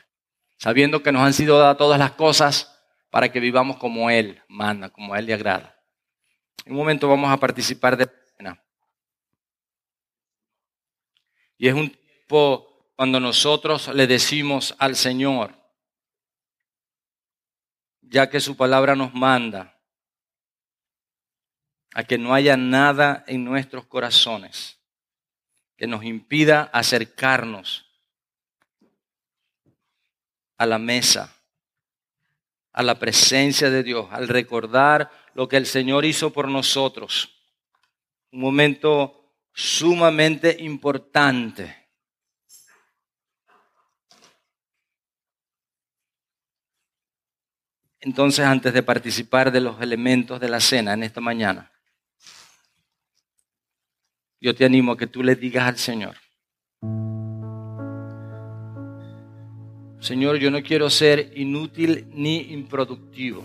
sabiendo 0.57 1.03
que 1.03 1.11
nos 1.11 1.23
han 1.23 1.33
sido 1.33 1.59
dadas 1.59 1.77
todas 1.77 1.99
las 1.99 2.11
cosas 2.11 2.73
para 3.09 3.29
que 3.33 3.41
vivamos 3.41 3.75
como 3.75 4.09
Él 4.09 4.41
manda, 4.47 4.91
como 4.91 5.13
Él 5.17 5.25
le 5.25 5.33
agrada. 5.33 5.77
En 6.63 6.71
un 6.71 6.77
momento 6.77 7.09
vamos 7.09 7.29
a 7.29 7.35
participar 7.35 7.97
de 7.97 8.05
la 8.05 8.13
cena. 8.37 8.63
Y 11.57 11.67
es 11.67 11.73
un 11.73 11.89
tiempo 11.89 12.70
cuando 13.01 13.19
nosotros 13.19 13.87
le 13.87 14.05
decimos 14.05 14.75
al 14.77 14.95
Señor, 14.95 15.55
ya 18.03 18.29
que 18.29 18.39
su 18.39 18.55
palabra 18.55 18.95
nos 18.95 19.11
manda, 19.15 19.75
a 21.95 22.03
que 22.03 22.19
no 22.19 22.35
haya 22.35 22.55
nada 22.57 23.23
en 23.25 23.43
nuestros 23.43 23.87
corazones 23.87 24.77
que 25.75 25.87
nos 25.87 26.03
impida 26.03 26.69
acercarnos 26.71 27.87
a 30.57 30.67
la 30.67 30.77
mesa 30.77 31.35
a 32.71 32.83
la 32.83 32.99
presencia 32.99 33.71
de 33.71 33.81
Dios, 33.81 34.09
al 34.11 34.27
recordar 34.27 35.09
lo 35.33 35.47
que 35.47 35.57
el 35.57 35.65
Señor 35.65 36.05
hizo 36.05 36.31
por 36.31 36.47
nosotros. 36.47 37.33
Un 38.31 38.41
momento 38.41 39.33
sumamente 39.53 40.55
importante. 40.59 41.80
Entonces, 48.01 48.43
antes 48.45 48.73
de 48.73 48.81
participar 48.81 49.51
de 49.51 49.61
los 49.61 49.79
elementos 49.79 50.39
de 50.39 50.49
la 50.49 50.59
cena 50.59 50.93
en 50.93 51.03
esta 51.03 51.21
mañana, 51.21 51.71
yo 54.39 54.55
te 54.55 54.65
animo 54.65 54.93
a 54.93 54.97
que 54.97 55.05
tú 55.05 55.21
le 55.21 55.35
digas 55.35 55.67
al 55.67 55.77
Señor, 55.77 56.15
Señor, 59.99 60.37
yo 60.37 60.49
no 60.49 60.63
quiero 60.63 60.89
ser 60.89 61.31
inútil 61.35 62.07
ni 62.11 62.51
improductivo. 62.53 63.43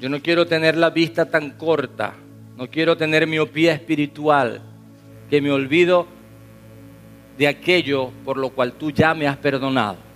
Yo 0.00 0.08
no 0.08 0.22
quiero 0.22 0.46
tener 0.46 0.76
la 0.76 0.90
vista 0.90 1.28
tan 1.28 1.50
corta. 1.50 2.14
No 2.56 2.68
quiero 2.68 2.96
tener 2.96 3.26
miopía 3.26 3.72
espiritual. 3.72 4.62
Que 5.28 5.40
me 5.40 5.50
olvido 5.50 6.06
de 7.36 7.48
aquello 7.48 8.12
por 8.24 8.36
lo 8.36 8.50
cual 8.50 8.74
tú 8.74 8.92
ya 8.92 9.14
me 9.14 9.26
has 9.26 9.36
perdonado. 9.36 10.11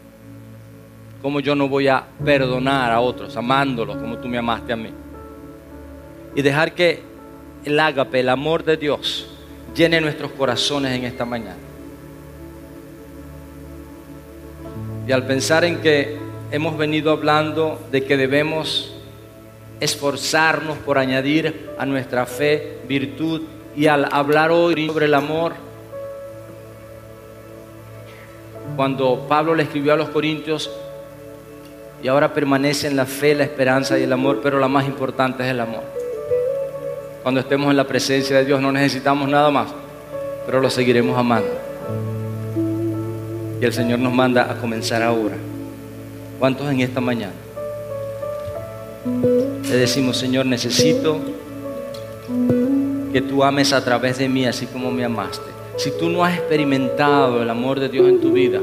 Como 1.27 1.41
yo 1.41 1.57
no 1.57 1.69
voy 1.69 1.89
a 1.89 2.05
perdonar 2.25 2.93
a 2.93 3.01
otros, 3.01 3.37
amándolos 3.37 3.97
como 3.97 4.17
tú 4.19 4.29
me 4.29 4.39
amaste 4.39 4.73
a 4.73 4.77
mí. 4.77 4.91
Y 6.37 6.41
dejar 6.41 6.73
que 6.73 7.03
el 7.65 7.81
ágape, 7.81 8.21
el 8.21 8.29
amor 8.29 8.63
de 8.63 8.77
Dios, 8.77 9.27
llene 9.75 10.01
nuestros 10.01 10.31
corazones 10.31 10.97
en 10.97 11.05
esta 11.05 11.25
mañana. 11.25 11.57
Y 15.09 15.11
al 15.11 15.27
pensar 15.27 15.65
en 15.65 15.81
que 15.81 16.17
hemos 16.53 16.79
venido 16.79 17.11
hablando 17.11 17.85
de 17.91 18.05
que 18.05 18.17
debemos 18.17 18.95
esforzarnos 19.81 20.79
por 20.79 20.97
añadir 20.97 21.71
a 21.77 21.85
nuestra 21.87 22.25
fe 22.27 22.79
virtud 22.87 23.43
y 23.75 23.89
al 23.89 24.07
hablar 24.13 24.53
hoy 24.53 24.87
sobre 24.87 25.07
el 25.07 25.15
amor, 25.15 25.55
cuando 28.77 29.27
Pablo 29.29 29.57
le 29.57 29.65
escribió 29.65 29.95
a 29.95 29.97
los 29.97 30.11
Corintios, 30.11 30.71
y 32.03 32.09
ahora 32.09 32.33
permanece 32.33 32.87
en 32.87 32.97
la 32.97 33.07
fe, 33.07 33.35
la 33.35 33.45
esperanza 33.45 33.99
y 33.99 34.03
el 34.03 34.13
amor, 34.13 34.41
pero 34.43 34.59
la 34.59 34.69
más 34.69 34.87
importante 34.87 35.43
es 35.45 35.51
el 35.51 35.61
amor. 35.61 35.83
Cuando 37.23 37.41
estemos 37.41 37.71
en 37.71 37.77
la 37.77 37.85
presencia 37.85 38.37
de 38.37 38.45
Dios 38.45 38.61
no 38.61 38.71
necesitamos 38.71 39.29
nada 39.29 39.51
más. 39.51 39.69
pero 40.45 40.61
lo 40.61 40.71
seguiremos 40.71 41.19
amando. 41.19 41.49
Y 43.61 43.65
el 43.65 43.73
Señor 43.73 43.99
nos 43.99 44.13
manda 44.13 44.49
a 44.49 44.55
comenzar 44.59 45.03
ahora. 45.03 45.35
¿Cuántos 46.39 46.71
en 46.71 46.81
esta 46.83 47.01
mañana? 47.01 47.33
Le 49.69 49.77
decimos, 49.77 50.19
Señor, 50.19 50.47
necesito 50.47 51.19
que 53.13 53.23
tú 53.23 53.43
ames 53.43 53.73
a 53.73 53.83
través 53.83 54.19
de 54.19 54.29
mí 54.29 54.47
así 54.47 54.67
como 54.67 54.93
me 54.93 55.05
amaste. 55.05 55.51
Si 55.79 55.91
tú 55.99 56.09
no 56.09 56.25
has 56.25 56.37
experimentado 56.37 57.43
el 57.43 57.51
amor 57.51 57.81
de 57.81 57.89
Dios 57.89 58.09
en 58.09 58.21
tu 58.21 58.33
vida, 58.33 58.61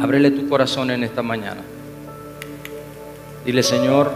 ábrele 0.00 0.30
tu 0.30 0.48
corazón 0.48 0.90
en 0.90 1.04
esta 1.04 1.22
mañana. 1.22 1.62
Dile, 3.44 3.62
Señor, 3.62 4.10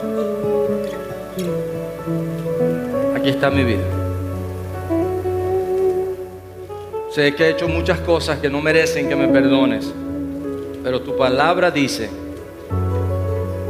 aquí 3.17 3.29
está 3.29 3.51
mi 3.51 3.65
vida. 3.65 3.85
Sé 7.11 7.35
que 7.35 7.45
he 7.45 7.51
hecho 7.51 7.69
muchas 7.69 7.99
cosas 8.01 8.39
que 8.39 8.49
no 8.49 8.61
merecen 8.61 9.09
que 9.09 9.17
me 9.17 9.29
perdones, 9.29 9.93
pero 10.83 11.01
tu 11.01 11.17
palabra 11.17 11.71
dice 11.71 12.09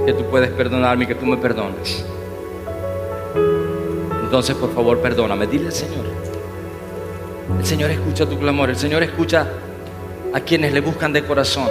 que 0.07 0.13
tú 0.13 0.25
puedes 0.31 0.51
perdonarme 0.51 1.05
y 1.05 1.07
que 1.07 1.15
tú 1.15 1.27
me 1.27 1.37
perdones. 1.37 2.05
Entonces, 4.23 4.55
por 4.57 4.75
favor, 4.75 5.01
perdóname. 5.01 5.47
Dile 5.47 5.67
al 5.67 5.73
Señor. 5.73 6.05
El 7.59 7.65
Señor 7.65 7.91
escucha 7.91 8.27
tu 8.27 8.39
clamor. 8.39 8.69
El 8.69 8.77
Señor 8.77 9.03
escucha 9.03 9.47
a 10.33 10.41
quienes 10.41 10.73
le 10.73 10.81
buscan 10.81 11.13
de 11.13 11.25
corazón. 11.25 11.69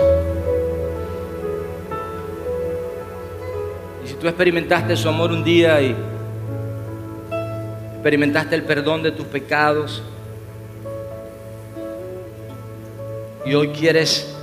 Y 4.04 4.08
si 4.08 4.14
tú 4.16 4.28
experimentaste 4.28 4.96
su 4.96 5.08
amor 5.10 5.32
un 5.32 5.44
día 5.44 5.82
y 5.82 5.96
experimentaste 7.94 8.56
el 8.56 8.64
perdón 8.64 9.04
de 9.04 9.12
tus 9.12 9.26
pecados 9.28 10.02
y 13.46 13.54
hoy 13.54 13.70
quieres 13.70 14.34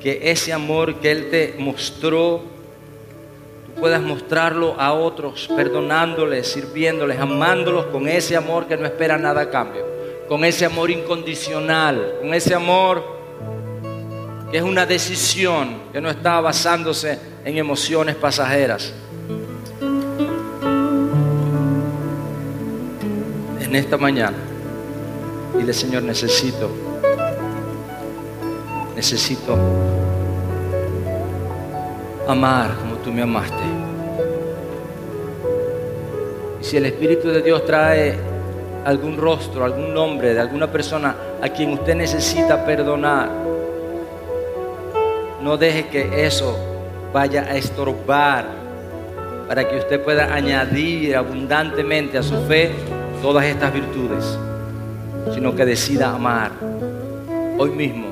que 0.00 0.30
ese 0.30 0.52
amor 0.52 0.96
que 0.96 1.10
Él 1.10 1.30
te 1.30 1.54
mostró 1.58 2.42
puedas 3.80 4.02
mostrarlo 4.02 4.74
a 4.78 4.92
otros, 4.92 5.48
perdonándoles, 5.56 6.46
sirviéndoles, 6.48 7.18
amándolos 7.18 7.86
con 7.86 8.08
ese 8.08 8.36
amor 8.36 8.66
que 8.66 8.76
no 8.76 8.86
espera 8.86 9.18
nada 9.18 9.42
a 9.42 9.50
cambio, 9.50 9.84
con 10.28 10.44
ese 10.44 10.64
amor 10.64 10.90
incondicional, 10.90 12.16
con 12.20 12.32
ese 12.34 12.54
amor 12.54 13.13
es 14.54 14.62
una 14.62 14.86
decisión 14.86 15.90
que 15.92 16.00
no 16.00 16.08
está 16.08 16.40
basándose 16.40 17.18
en 17.44 17.58
emociones 17.58 18.14
pasajeras. 18.14 18.92
En 23.60 23.74
esta 23.74 23.98
mañana, 23.98 24.36
dile 25.58 25.72
Señor, 25.72 26.04
necesito, 26.04 26.70
necesito 28.94 29.58
amar 32.28 32.76
como 32.76 32.94
tú 32.98 33.10
me 33.10 33.22
amaste. 33.22 33.64
Y 36.60 36.64
si 36.64 36.76
el 36.76 36.86
Espíritu 36.86 37.26
de 37.26 37.42
Dios 37.42 37.66
trae 37.66 38.16
algún 38.84 39.16
rostro, 39.16 39.64
algún 39.64 39.92
nombre 39.92 40.32
de 40.32 40.38
alguna 40.38 40.70
persona 40.70 41.16
a 41.42 41.48
quien 41.48 41.72
usted 41.72 41.96
necesita 41.96 42.64
perdonar, 42.64 43.53
no 45.44 45.58
deje 45.58 45.88
que 45.88 46.26
eso 46.26 46.58
vaya 47.12 47.42
a 47.42 47.54
estorbar 47.56 48.46
para 49.46 49.68
que 49.68 49.76
usted 49.76 50.00
pueda 50.02 50.34
añadir 50.34 51.14
abundantemente 51.14 52.16
a 52.16 52.22
su 52.22 52.34
fe 52.46 52.72
todas 53.20 53.44
estas 53.44 53.72
virtudes, 53.72 54.24
sino 55.34 55.54
que 55.54 55.66
decida 55.66 56.10
amar 56.10 56.52
hoy 57.58 57.70
mismo, 57.70 58.06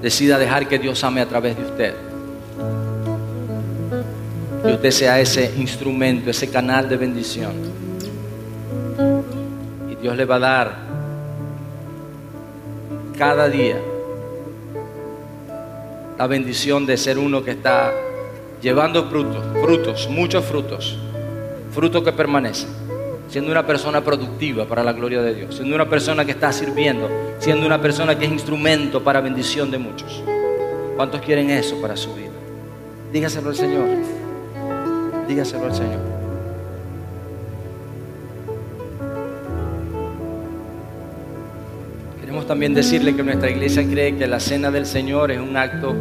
decida 0.00 0.38
dejar 0.38 0.68
que 0.68 0.78
Dios 0.78 1.02
ame 1.02 1.20
a 1.20 1.26
través 1.26 1.56
de 1.56 1.64
usted 1.64 1.94
que 4.64 4.72
usted 4.72 4.90
sea 4.92 5.20
ese 5.20 5.52
instrumento, 5.58 6.30
ese 6.30 6.48
canal 6.48 6.88
de 6.88 6.96
bendición. 6.96 7.52
Y 9.90 9.94
Dios 9.96 10.16
le 10.16 10.24
va 10.24 10.36
a 10.36 10.38
dar 10.38 10.76
cada 13.18 13.46
día 13.50 13.76
la 16.18 16.26
bendición 16.26 16.86
de 16.86 16.96
ser 16.96 17.18
uno 17.18 17.42
que 17.42 17.52
está 17.52 17.92
llevando 18.62 19.08
frutos, 19.08 19.44
frutos, 19.60 20.08
muchos 20.08 20.44
frutos, 20.44 20.98
frutos 21.72 22.02
que 22.02 22.12
permanecen, 22.12 22.70
siendo 23.28 23.50
una 23.50 23.66
persona 23.66 24.02
productiva 24.02 24.64
para 24.64 24.82
la 24.82 24.92
gloria 24.92 25.22
de 25.22 25.34
Dios, 25.34 25.56
siendo 25.56 25.74
una 25.74 25.88
persona 25.88 26.24
que 26.24 26.32
está 26.32 26.52
sirviendo, 26.52 27.08
siendo 27.38 27.66
una 27.66 27.80
persona 27.80 28.18
que 28.18 28.26
es 28.26 28.32
instrumento 28.32 29.02
para 29.02 29.20
bendición 29.20 29.70
de 29.70 29.78
muchos. 29.78 30.22
¿Cuántos 30.96 31.20
quieren 31.20 31.50
eso 31.50 31.80
para 31.80 31.96
su 31.96 32.14
vida? 32.14 32.30
Dígaselo 33.12 33.50
al 33.50 33.56
Señor. 33.56 33.86
Dígaselo 35.26 35.64
al 35.64 35.74
Señor. 35.74 36.13
También 42.46 42.74
decirle 42.74 43.16
que 43.16 43.22
nuestra 43.22 43.50
iglesia 43.50 43.82
cree 43.88 44.16
que 44.16 44.26
la 44.26 44.38
cena 44.38 44.70
del 44.70 44.84
Señor 44.84 45.30
es 45.30 45.38
un 45.38 45.56
acto, 45.56 45.94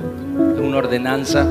es 0.54 0.60
una 0.60 0.78
ordenanza 0.78 1.42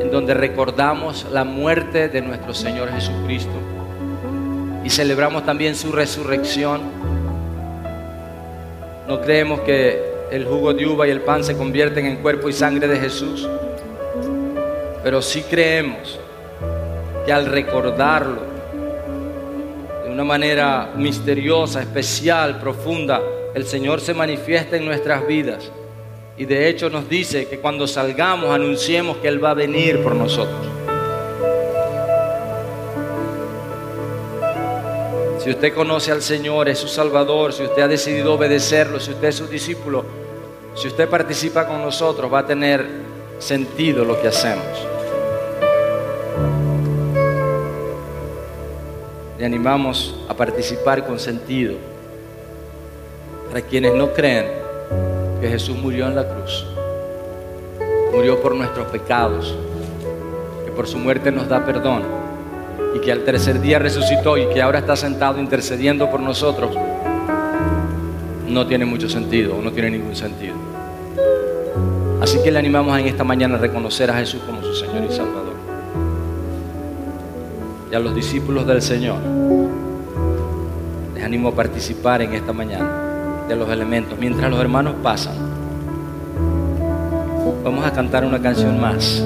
en 0.00 0.10
donde 0.10 0.32
recordamos 0.32 1.26
la 1.30 1.44
muerte 1.44 2.08
de 2.08 2.22
nuestro 2.22 2.54
Señor 2.54 2.90
Jesucristo 2.90 3.52
y 4.82 4.88
celebramos 4.88 5.44
también 5.44 5.74
su 5.74 5.92
resurrección. 5.92 6.80
No 9.06 9.20
creemos 9.20 9.60
que 9.60 10.02
el 10.30 10.46
jugo 10.46 10.72
de 10.72 10.86
uva 10.86 11.06
y 11.06 11.10
el 11.10 11.20
pan 11.20 11.44
se 11.44 11.54
convierten 11.54 12.06
en 12.06 12.16
cuerpo 12.16 12.48
y 12.48 12.54
sangre 12.54 12.88
de 12.88 12.98
Jesús, 12.98 13.46
pero 15.02 15.20
sí 15.20 15.42
creemos 15.42 16.18
que 17.26 17.32
al 17.32 17.44
recordarlo 17.44 18.40
de 20.04 20.10
una 20.10 20.24
manera 20.24 20.92
misteriosa, 20.96 21.82
especial, 21.82 22.58
profunda, 22.58 23.20
el 23.54 23.66
Señor 23.66 24.00
se 24.00 24.14
manifiesta 24.14 24.76
en 24.76 24.84
nuestras 24.84 25.26
vidas. 25.26 25.70
Y 26.36 26.44
de 26.44 26.68
hecho 26.68 26.90
nos 26.90 27.08
dice 27.08 27.46
que 27.46 27.58
cuando 27.60 27.86
salgamos 27.86 28.50
anunciemos 28.50 29.18
que 29.18 29.28
Él 29.28 29.42
va 29.42 29.50
a 29.50 29.54
venir 29.54 30.02
por 30.02 30.14
nosotros. 30.14 30.66
Si 35.38 35.50
usted 35.50 35.74
conoce 35.74 36.10
al 36.10 36.22
Señor, 36.22 36.68
es 36.68 36.78
su 36.78 36.88
Salvador, 36.88 37.52
si 37.52 37.62
usted 37.62 37.82
ha 37.82 37.88
decidido 37.88 38.34
obedecerlo, 38.34 38.98
si 38.98 39.12
usted 39.12 39.28
es 39.28 39.36
su 39.36 39.46
discípulo, 39.46 40.04
si 40.74 40.88
usted 40.88 41.08
participa 41.08 41.66
con 41.66 41.82
nosotros, 41.82 42.32
va 42.32 42.40
a 42.40 42.46
tener 42.46 42.84
sentido 43.38 44.04
lo 44.04 44.20
que 44.20 44.28
hacemos. 44.28 44.94
le 49.38 49.44
animamos 49.44 50.14
a 50.28 50.34
participar 50.34 51.04
con 51.04 51.18
sentido. 51.18 51.93
Para 53.54 53.66
quienes 53.66 53.94
no 53.94 54.12
creen 54.12 54.46
que 55.40 55.48
Jesús 55.48 55.78
murió 55.78 56.08
en 56.08 56.16
la 56.16 56.28
cruz, 56.28 56.66
murió 58.12 58.42
por 58.42 58.52
nuestros 58.52 58.88
pecados, 58.88 59.54
que 60.64 60.72
por 60.72 60.88
su 60.88 60.98
muerte 60.98 61.30
nos 61.30 61.48
da 61.48 61.64
perdón 61.64 62.02
y 62.96 62.98
que 62.98 63.12
al 63.12 63.22
tercer 63.22 63.60
día 63.60 63.78
resucitó 63.78 64.36
y 64.36 64.48
que 64.48 64.60
ahora 64.60 64.80
está 64.80 64.96
sentado 64.96 65.38
intercediendo 65.38 66.10
por 66.10 66.18
nosotros, 66.18 66.76
no 68.48 68.66
tiene 68.66 68.86
mucho 68.86 69.08
sentido, 69.08 69.54
no 69.62 69.70
tiene 69.70 69.90
ningún 69.90 70.16
sentido. 70.16 70.56
Así 72.20 72.42
que 72.42 72.50
le 72.50 72.58
animamos 72.58 72.98
en 72.98 73.06
esta 73.06 73.22
mañana 73.22 73.54
a 73.54 73.58
reconocer 73.58 74.10
a 74.10 74.14
Jesús 74.14 74.42
como 74.44 74.64
su 74.64 74.74
Señor 74.74 75.04
y 75.08 75.14
Salvador 75.14 75.54
a 77.94 77.98
los 78.00 78.16
discípulos 78.16 78.66
del 78.66 78.82
Señor, 78.82 79.18
les 81.14 81.22
animo 81.22 81.50
a 81.50 81.54
participar 81.54 82.20
en 82.22 82.34
esta 82.34 82.52
mañana 82.52 83.03
de 83.48 83.56
los 83.56 83.68
elementos. 83.70 84.18
Mientras 84.18 84.50
los 84.50 84.60
hermanos 84.60 84.94
pasan, 85.02 85.34
vamos 87.62 87.84
a 87.86 87.92
cantar 87.92 88.24
una 88.24 88.40
canción 88.40 88.80
más. 88.80 89.22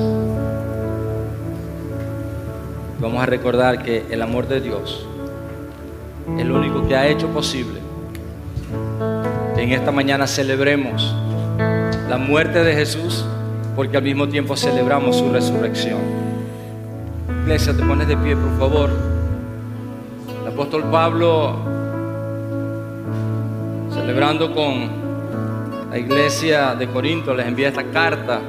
Vamos 3.00 3.22
a 3.22 3.26
recordar 3.26 3.82
que 3.82 4.06
el 4.10 4.22
amor 4.22 4.48
de 4.48 4.60
Dios 4.60 5.06
es 6.36 6.44
lo 6.44 6.56
único 6.56 6.86
que 6.86 6.96
ha 6.96 7.06
hecho 7.06 7.28
posible 7.28 7.80
que 9.54 9.62
en 9.62 9.72
esta 9.72 9.90
mañana 9.92 10.26
celebremos 10.26 11.14
la 12.08 12.16
muerte 12.16 12.62
de 12.64 12.74
Jesús 12.74 13.24
porque 13.74 13.96
al 13.96 14.02
mismo 14.02 14.28
tiempo 14.28 14.56
celebramos 14.56 15.16
su 15.16 15.30
resurrección. 15.30 15.98
Iglesia, 17.42 17.72
te 17.76 17.82
pones 17.84 18.08
de 18.08 18.16
pie, 18.16 18.34
por 18.36 18.58
favor. 18.58 18.90
El 20.42 20.52
apóstol 20.52 20.84
Pablo, 20.90 21.56
celebrando 24.00 24.54
con 24.54 25.90
la 25.90 25.98
iglesia 25.98 26.74
de 26.74 26.86
Corinto, 26.88 27.34
les 27.34 27.46
envía 27.46 27.68
esta 27.68 27.84
carta 27.84 28.40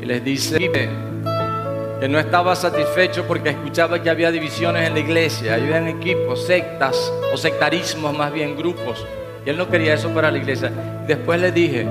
y 0.00 0.04
les 0.04 0.24
dice 0.24 0.58
que 0.58 2.08
no 2.08 2.18
estaba 2.18 2.54
satisfecho 2.56 3.26
porque 3.26 3.50
escuchaba 3.50 4.02
que 4.02 4.10
había 4.10 4.30
divisiones 4.30 4.86
en 4.86 4.94
la 4.94 5.00
iglesia, 5.00 5.54
había 5.54 5.88
equipos, 5.88 6.44
sectas 6.46 7.12
o 7.32 7.36
sectarismos, 7.36 8.16
más 8.16 8.32
bien 8.32 8.56
grupos 8.56 9.06
Y 9.44 9.50
él 9.50 9.58
no 9.58 9.68
quería 9.68 9.94
eso 9.94 10.08
para 10.10 10.30
la 10.30 10.38
iglesia. 10.38 10.70
Después 11.06 11.40
le 11.40 11.52
dije, 11.52 11.86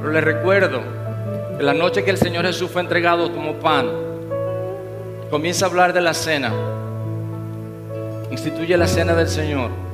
pero 0.00 0.12
le 0.12 0.20
recuerdo 0.20 0.80
que 1.56 1.62
la 1.62 1.74
noche 1.74 2.04
que 2.04 2.10
el 2.10 2.18
Señor 2.18 2.46
Jesús 2.46 2.70
fue 2.70 2.82
entregado 2.82 3.30
tomó 3.30 3.54
pan. 3.54 3.88
Comienza 5.30 5.66
a 5.66 5.68
hablar 5.68 5.92
de 5.92 6.00
la 6.00 6.14
cena. 6.14 6.52
Instituye 8.30 8.76
la 8.76 8.86
cena 8.86 9.14
del 9.14 9.28
Señor. 9.28 9.89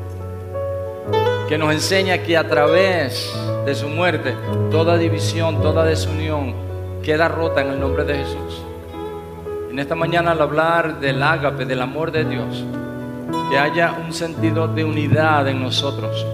Que 1.48 1.56
nos 1.56 1.72
enseña 1.72 2.18
que 2.18 2.36
a 2.36 2.48
través 2.48 3.32
de 3.64 3.74
su 3.74 3.88
muerte 3.88 4.34
toda 4.70 4.98
división, 4.98 5.62
toda 5.62 5.84
desunión 5.84 6.54
queda 7.04 7.28
rota 7.28 7.60
en 7.60 7.68
el 7.68 7.78
nombre 7.78 8.04
de 8.04 8.16
Jesús. 8.16 8.62
En 9.70 9.78
esta 9.78 9.94
mañana 9.94 10.32
al 10.32 10.40
hablar 10.40 10.98
del 10.98 11.22
ágape, 11.22 11.64
del 11.64 11.82
amor 11.82 12.10
de 12.10 12.24
Dios, 12.24 12.64
que 13.48 13.58
haya 13.58 13.94
un 14.04 14.12
sentido 14.12 14.66
de 14.66 14.84
unidad 14.84 15.46
en 15.46 15.62
nosotros, 15.62 16.26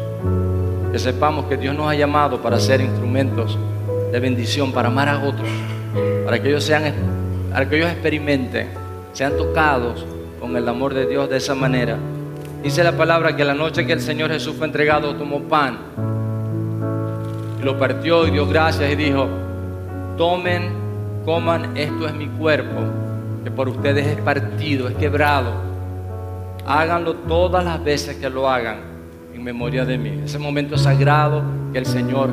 que 0.91 0.99
sepamos 0.99 1.45
que 1.45 1.59
Dios 1.59 1.75
nos 1.77 1.91
ha 1.91 1.95
llamado 1.95 2.41
para 2.41 2.59
ser 2.59 2.81
instrumentos 2.81 3.59
de 4.11 4.19
bendición, 4.19 4.73
para 4.73 4.89
amar 4.89 5.11
a 5.11 5.19
otros, 5.19 5.49
para 6.25 6.41
que 6.41 6.49
ellos 6.49 6.65
sean, 6.65 6.91
para 7.51 7.69
que 7.69 7.77
ellos 7.77 7.91
experimenten, 7.91 8.71
sean 9.13 9.37
tocados 9.37 10.07
con 10.41 10.57
el 10.57 10.67
amor 10.67 10.95
de 10.95 11.07
Dios 11.07 11.29
de 11.29 11.37
esa 11.37 11.55
manera. 11.55 11.99
Dice 12.63 12.85
la 12.85 12.93
palabra 12.93 13.35
que 13.35 13.45
la 13.45 13.55
noche 13.55 13.87
que 13.87 13.93
el 13.93 14.01
Señor 14.01 14.31
Jesús 14.31 14.55
fue 14.57 14.67
entregado 14.67 15.15
tomó 15.17 15.41
pan 15.41 15.79
y 17.61 17.65
lo 17.65 17.79
partió 17.79 18.27
y 18.27 18.31
dio 18.31 18.47
gracias 18.47 18.91
y 18.91 18.97
dijo, 18.97 19.29
tomen, 20.17 20.71
coman, 21.25 21.77
esto 21.77 22.07
es 22.07 22.15
mi 22.15 22.29
cuerpo, 22.29 22.81
que 23.45 23.51
por 23.51 23.69
ustedes 23.69 24.07
es 24.07 24.21
partido, 24.21 24.89
es 24.89 24.95
quebrado 24.95 25.73
Háganlo 26.67 27.15
todas 27.15 27.65
las 27.65 27.83
veces 27.83 28.17
que 28.17 28.31
lo 28.31 28.49
hagan 28.49 28.79
en 29.35 29.43
memoria 29.43 29.85
de 29.85 29.99
mí. 29.99 30.23
Ese 30.25 30.39
momento 30.39 30.79
sagrado 30.79 31.43
que 31.73 31.79
el 31.79 31.87
Señor 31.87 32.31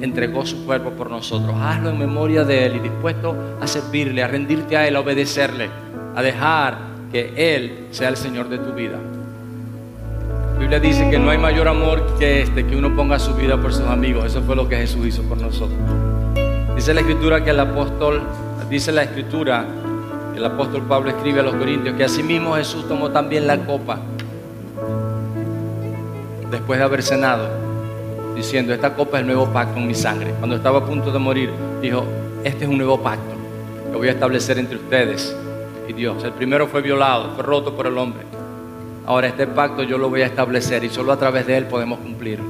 entregó 0.00 0.46
su 0.46 0.64
cuerpo 0.64 0.90
por 0.90 1.10
nosotros. 1.10 1.54
Hazlo 1.60 1.90
en 1.90 1.98
memoria 1.98 2.44
de 2.44 2.64
Él 2.64 2.76
y 2.76 2.78
dispuesto 2.80 3.36
a 3.60 3.66
servirle, 3.66 4.22
a 4.22 4.28
rendirte 4.28 4.76
a 4.76 4.88
Él, 4.88 4.96
a 4.96 5.00
obedecerle, 5.00 5.68
a 6.14 6.22
dejar 6.22 6.78
que 7.12 7.32
Él 7.36 7.88
sea 7.90 8.08
el 8.08 8.16
Señor 8.16 8.48
de 8.48 8.58
tu 8.58 8.72
vida. 8.72 8.98
Biblia 10.58 10.80
dice 10.80 11.08
que 11.10 11.18
no 11.18 11.30
hay 11.30 11.38
mayor 11.38 11.68
amor 11.68 12.18
que 12.18 12.42
este, 12.42 12.66
que 12.66 12.76
uno 12.76 12.94
ponga 12.94 13.18
su 13.18 13.34
vida 13.34 13.56
por 13.56 13.72
sus 13.72 13.86
amigos. 13.86 14.26
Eso 14.26 14.42
fue 14.42 14.56
lo 14.56 14.68
que 14.68 14.76
Jesús 14.76 15.06
hizo 15.06 15.22
por 15.22 15.38
nosotros. 15.38 15.78
Dice 16.74 16.94
la 16.94 17.00
Escritura 17.00 17.44
que 17.44 17.50
el 17.50 17.60
apóstol, 17.60 18.22
dice 18.68 18.92
la 18.92 19.04
Escritura 19.04 19.66
el 20.38 20.44
apóstol 20.44 20.82
Pablo 20.82 21.10
escribe 21.10 21.40
a 21.40 21.42
los 21.42 21.56
Corintios 21.56 21.96
que 21.96 22.04
asimismo 22.04 22.54
Jesús 22.54 22.86
tomó 22.86 23.10
también 23.10 23.48
la 23.48 23.58
copa 23.58 23.98
después 26.48 26.78
de 26.78 26.84
haber 26.84 27.02
cenado, 27.02 27.48
diciendo, 28.36 28.72
esta 28.72 28.94
copa 28.94 29.16
es 29.18 29.22
el 29.22 29.26
nuevo 29.26 29.46
pacto 29.52 29.78
en 29.78 29.88
mi 29.88 29.94
sangre. 29.94 30.32
Cuando 30.38 30.54
estaba 30.54 30.78
a 30.78 30.84
punto 30.84 31.10
de 31.10 31.18
morir, 31.18 31.50
dijo, 31.82 32.04
este 32.44 32.64
es 32.64 32.70
un 32.70 32.78
nuevo 32.78 33.02
pacto 33.02 33.34
que 33.90 33.96
voy 33.96 34.08
a 34.08 34.12
establecer 34.12 34.58
entre 34.58 34.76
ustedes 34.76 35.36
y 35.88 35.92
Dios. 35.92 36.22
El 36.22 36.32
primero 36.32 36.68
fue 36.68 36.82
violado, 36.82 37.32
fue 37.34 37.42
roto 37.42 37.74
por 37.74 37.88
el 37.88 37.98
hombre. 37.98 38.22
Ahora 39.08 39.28
este 39.28 39.46
pacto 39.46 39.84
yo 39.84 39.96
lo 39.96 40.10
voy 40.10 40.20
a 40.20 40.26
establecer 40.26 40.84
y 40.84 40.90
solo 40.90 41.12
a 41.12 41.18
través 41.18 41.46
de 41.46 41.56
él 41.56 41.64
podemos 41.64 41.98
cumplir. 41.98 42.40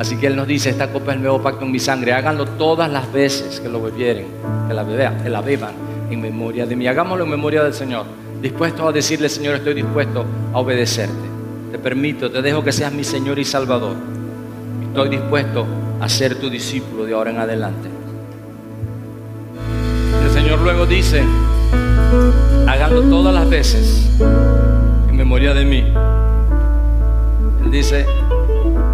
Así 0.00 0.16
que 0.16 0.26
Él 0.26 0.34
nos 0.34 0.48
dice, 0.48 0.68
esta 0.68 0.90
copa 0.90 1.12
es 1.12 1.16
el 1.18 1.22
nuevo 1.22 1.40
pacto 1.40 1.64
en 1.64 1.70
mi 1.70 1.78
sangre, 1.78 2.12
háganlo 2.12 2.44
todas 2.44 2.90
las 2.90 3.12
veces 3.12 3.60
que 3.60 3.68
lo 3.68 3.80
bebieren, 3.80 4.26
que 4.66 4.74
la 4.74 4.82
beban, 4.82 5.22
que 5.22 5.30
la 5.30 5.40
beban 5.42 5.70
en 6.10 6.20
memoria 6.20 6.66
de 6.66 6.74
mí. 6.74 6.88
Hagámoslo 6.88 7.22
en 7.22 7.30
memoria 7.30 7.62
del 7.62 7.72
Señor. 7.72 8.04
Dispuesto 8.42 8.88
a 8.88 8.90
decirle, 8.90 9.28
Señor, 9.28 9.54
estoy 9.54 9.74
dispuesto 9.74 10.24
a 10.52 10.58
obedecerte. 10.58 11.14
Te 11.70 11.78
permito, 11.78 12.28
te 12.32 12.42
dejo 12.42 12.64
que 12.64 12.72
seas 12.72 12.92
mi 12.92 13.04
Señor 13.04 13.38
y 13.38 13.44
Salvador. 13.44 13.94
Estoy 14.88 15.08
dispuesto 15.08 15.64
a 16.00 16.08
ser 16.08 16.34
tu 16.34 16.50
discípulo 16.50 17.04
de 17.04 17.14
ahora 17.14 17.30
en 17.30 17.38
adelante. 17.38 17.88
El 20.20 20.30
Señor 20.32 20.58
luego 20.62 20.84
dice, 20.84 21.22
háganlo 22.66 23.02
todas 23.02 23.32
las 23.32 23.48
veces 23.48 24.10
en 25.24 25.28
memoria 25.28 25.54
de 25.54 25.64
mí. 25.64 25.82
Él 27.64 27.70
dice, 27.70 28.04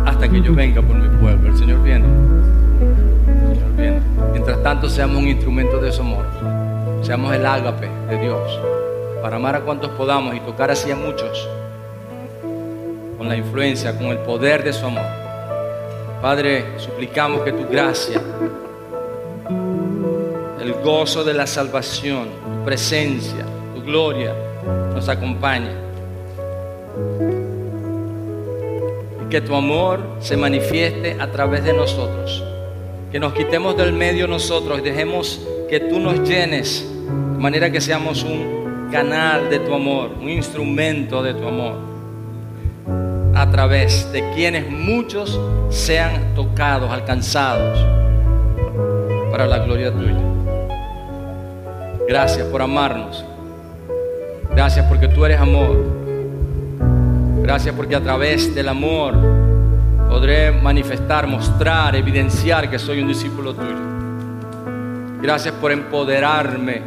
hasta 0.07 0.28
que 0.28 0.41
yo 0.41 0.55
venga 0.55 0.81
por 0.81 0.97
mi 0.97 1.09
pueblo. 1.18 1.51
El 1.51 1.59
Señor 1.59 1.83
viene. 1.83 2.07
El 2.07 3.57
Señor 3.57 3.76
viene. 3.76 4.01
Mientras 4.31 4.62
tanto, 4.62 4.89
seamos 4.89 5.18
un 5.18 5.26
instrumento 5.26 5.78
de 5.78 5.91
su 5.91 6.03
amor. 6.03 6.24
Seamos 7.03 7.35
el 7.35 7.45
ágape 7.45 7.89
de 8.09 8.18
Dios 8.20 8.61
para 9.20 9.37
amar 9.37 9.57
a 9.57 9.61
cuantos 9.61 9.91
podamos 9.91 10.35
y 10.35 10.41
tocar 10.41 10.70
así 10.70 10.91
a 10.91 10.97
muchos 10.97 11.49
con 13.18 13.28
la 13.28 13.37
influencia, 13.37 13.99
con 13.99 14.07
el 14.07 14.18
poder 14.18 14.62
de 14.62 14.72
su 14.72 14.87
amor. 14.87 15.05
Padre, 16.22 16.78
suplicamos 16.78 17.43
que 17.43 17.53
tu 17.53 17.66
gracia, 17.68 18.20
el 20.61 20.72
gozo 20.85 21.24
de 21.24 21.35
la 21.35 21.47
salvación, 21.47 22.28
tu 22.45 22.64
presencia, 22.64 23.45
tu 23.74 23.83
gloria 23.83 24.33
nos 24.95 25.09
acompañe. 25.09 25.89
Y 29.24 29.28
que 29.28 29.40
tu 29.40 29.55
amor 29.55 30.01
se 30.20 30.36
manifieste 30.36 31.16
a 31.20 31.30
través 31.30 31.64
de 31.64 31.72
nosotros. 31.72 32.42
Que 33.12 33.18
nos 33.18 33.32
quitemos 33.32 33.76
del 33.76 33.92
medio 33.92 34.26
nosotros 34.26 34.78
y 34.78 34.82
dejemos 34.82 35.40
que 35.68 35.80
tú 35.80 35.98
nos 35.98 36.28
llenes 36.28 36.86
de 36.86 37.42
manera 37.42 37.70
que 37.70 37.80
seamos 37.80 38.22
un 38.22 38.88
canal 38.90 39.48
de 39.48 39.61
tu 39.61 39.72
amor, 39.72 40.11
un 40.20 40.28
instrumento 40.28 41.22
de 41.22 41.34
tu 41.34 41.46
amor, 41.46 41.74
a 43.34 43.51
través 43.51 44.11
de 44.12 44.28
quienes 44.34 44.68
muchos 44.68 45.40
sean 45.70 46.34
tocados, 46.34 46.90
alcanzados 46.90 47.78
para 49.30 49.46
la 49.46 49.61
gloria 49.61 49.92
tuya. 49.92 50.18
Gracias 52.09 52.46
por 52.48 52.61
amarnos. 52.61 53.24
Gracias 54.51 54.84
porque 54.86 55.07
tú 55.09 55.24
eres 55.24 55.40
amor. 55.40 55.99
Gracias 57.51 57.74
porque 57.74 57.96
a 57.96 58.01
través 58.01 58.55
del 58.55 58.68
amor 58.68 59.12
podré 60.09 60.53
manifestar, 60.53 61.26
mostrar, 61.26 61.96
evidenciar 61.96 62.70
que 62.70 62.78
soy 62.78 63.01
un 63.01 63.09
discípulo 63.09 63.53
tuyo. 63.55 63.74
Gracias 65.20 65.53
por 65.57 65.72
empoderarme, 65.72 66.80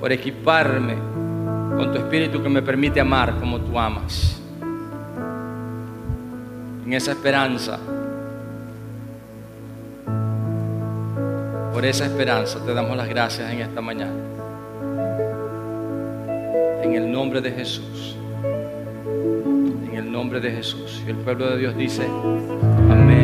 por 0.00 0.10
equiparme 0.10 0.96
con 1.76 1.92
tu 1.92 1.98
espíritu 1.98 2.42
que 2.42 2.48
me 2.48 2.60
permite 2.60 2.98
amar 2.98 3.36
como 3.38 3.60
tú 3.60 3.78
amas. 3.78 4.42
En 6.84 6.92
esa 6.92 7.12
esperanza, 7.12 7.78
por 11.72 11.84
esa 11.84 12.06
esperanza 12.06 12.58
te 12.66 12.74
damos 12.74 12.96
las 12.96 13.08
gracias 13.08 13.48
en 13.48 13.60
esta 13.60 13.80
mañana. 13.80 14.12
En 16.82 16.94
el 16.94 17.12
nombre 17.12 17.40
de 17.40 17.52
Jesús. 17.52 18.16
Nombre 20.24 20.40
de 20.40 20.52
Jesús. 20.52 21.02
Y 21.06 21.10
el 21.10 21.16
pueblo 21.16 21.50
de 21.50 21.58
Dios 21.58 21.76
dice, 21.76 22.06
amén. 22.90 23.23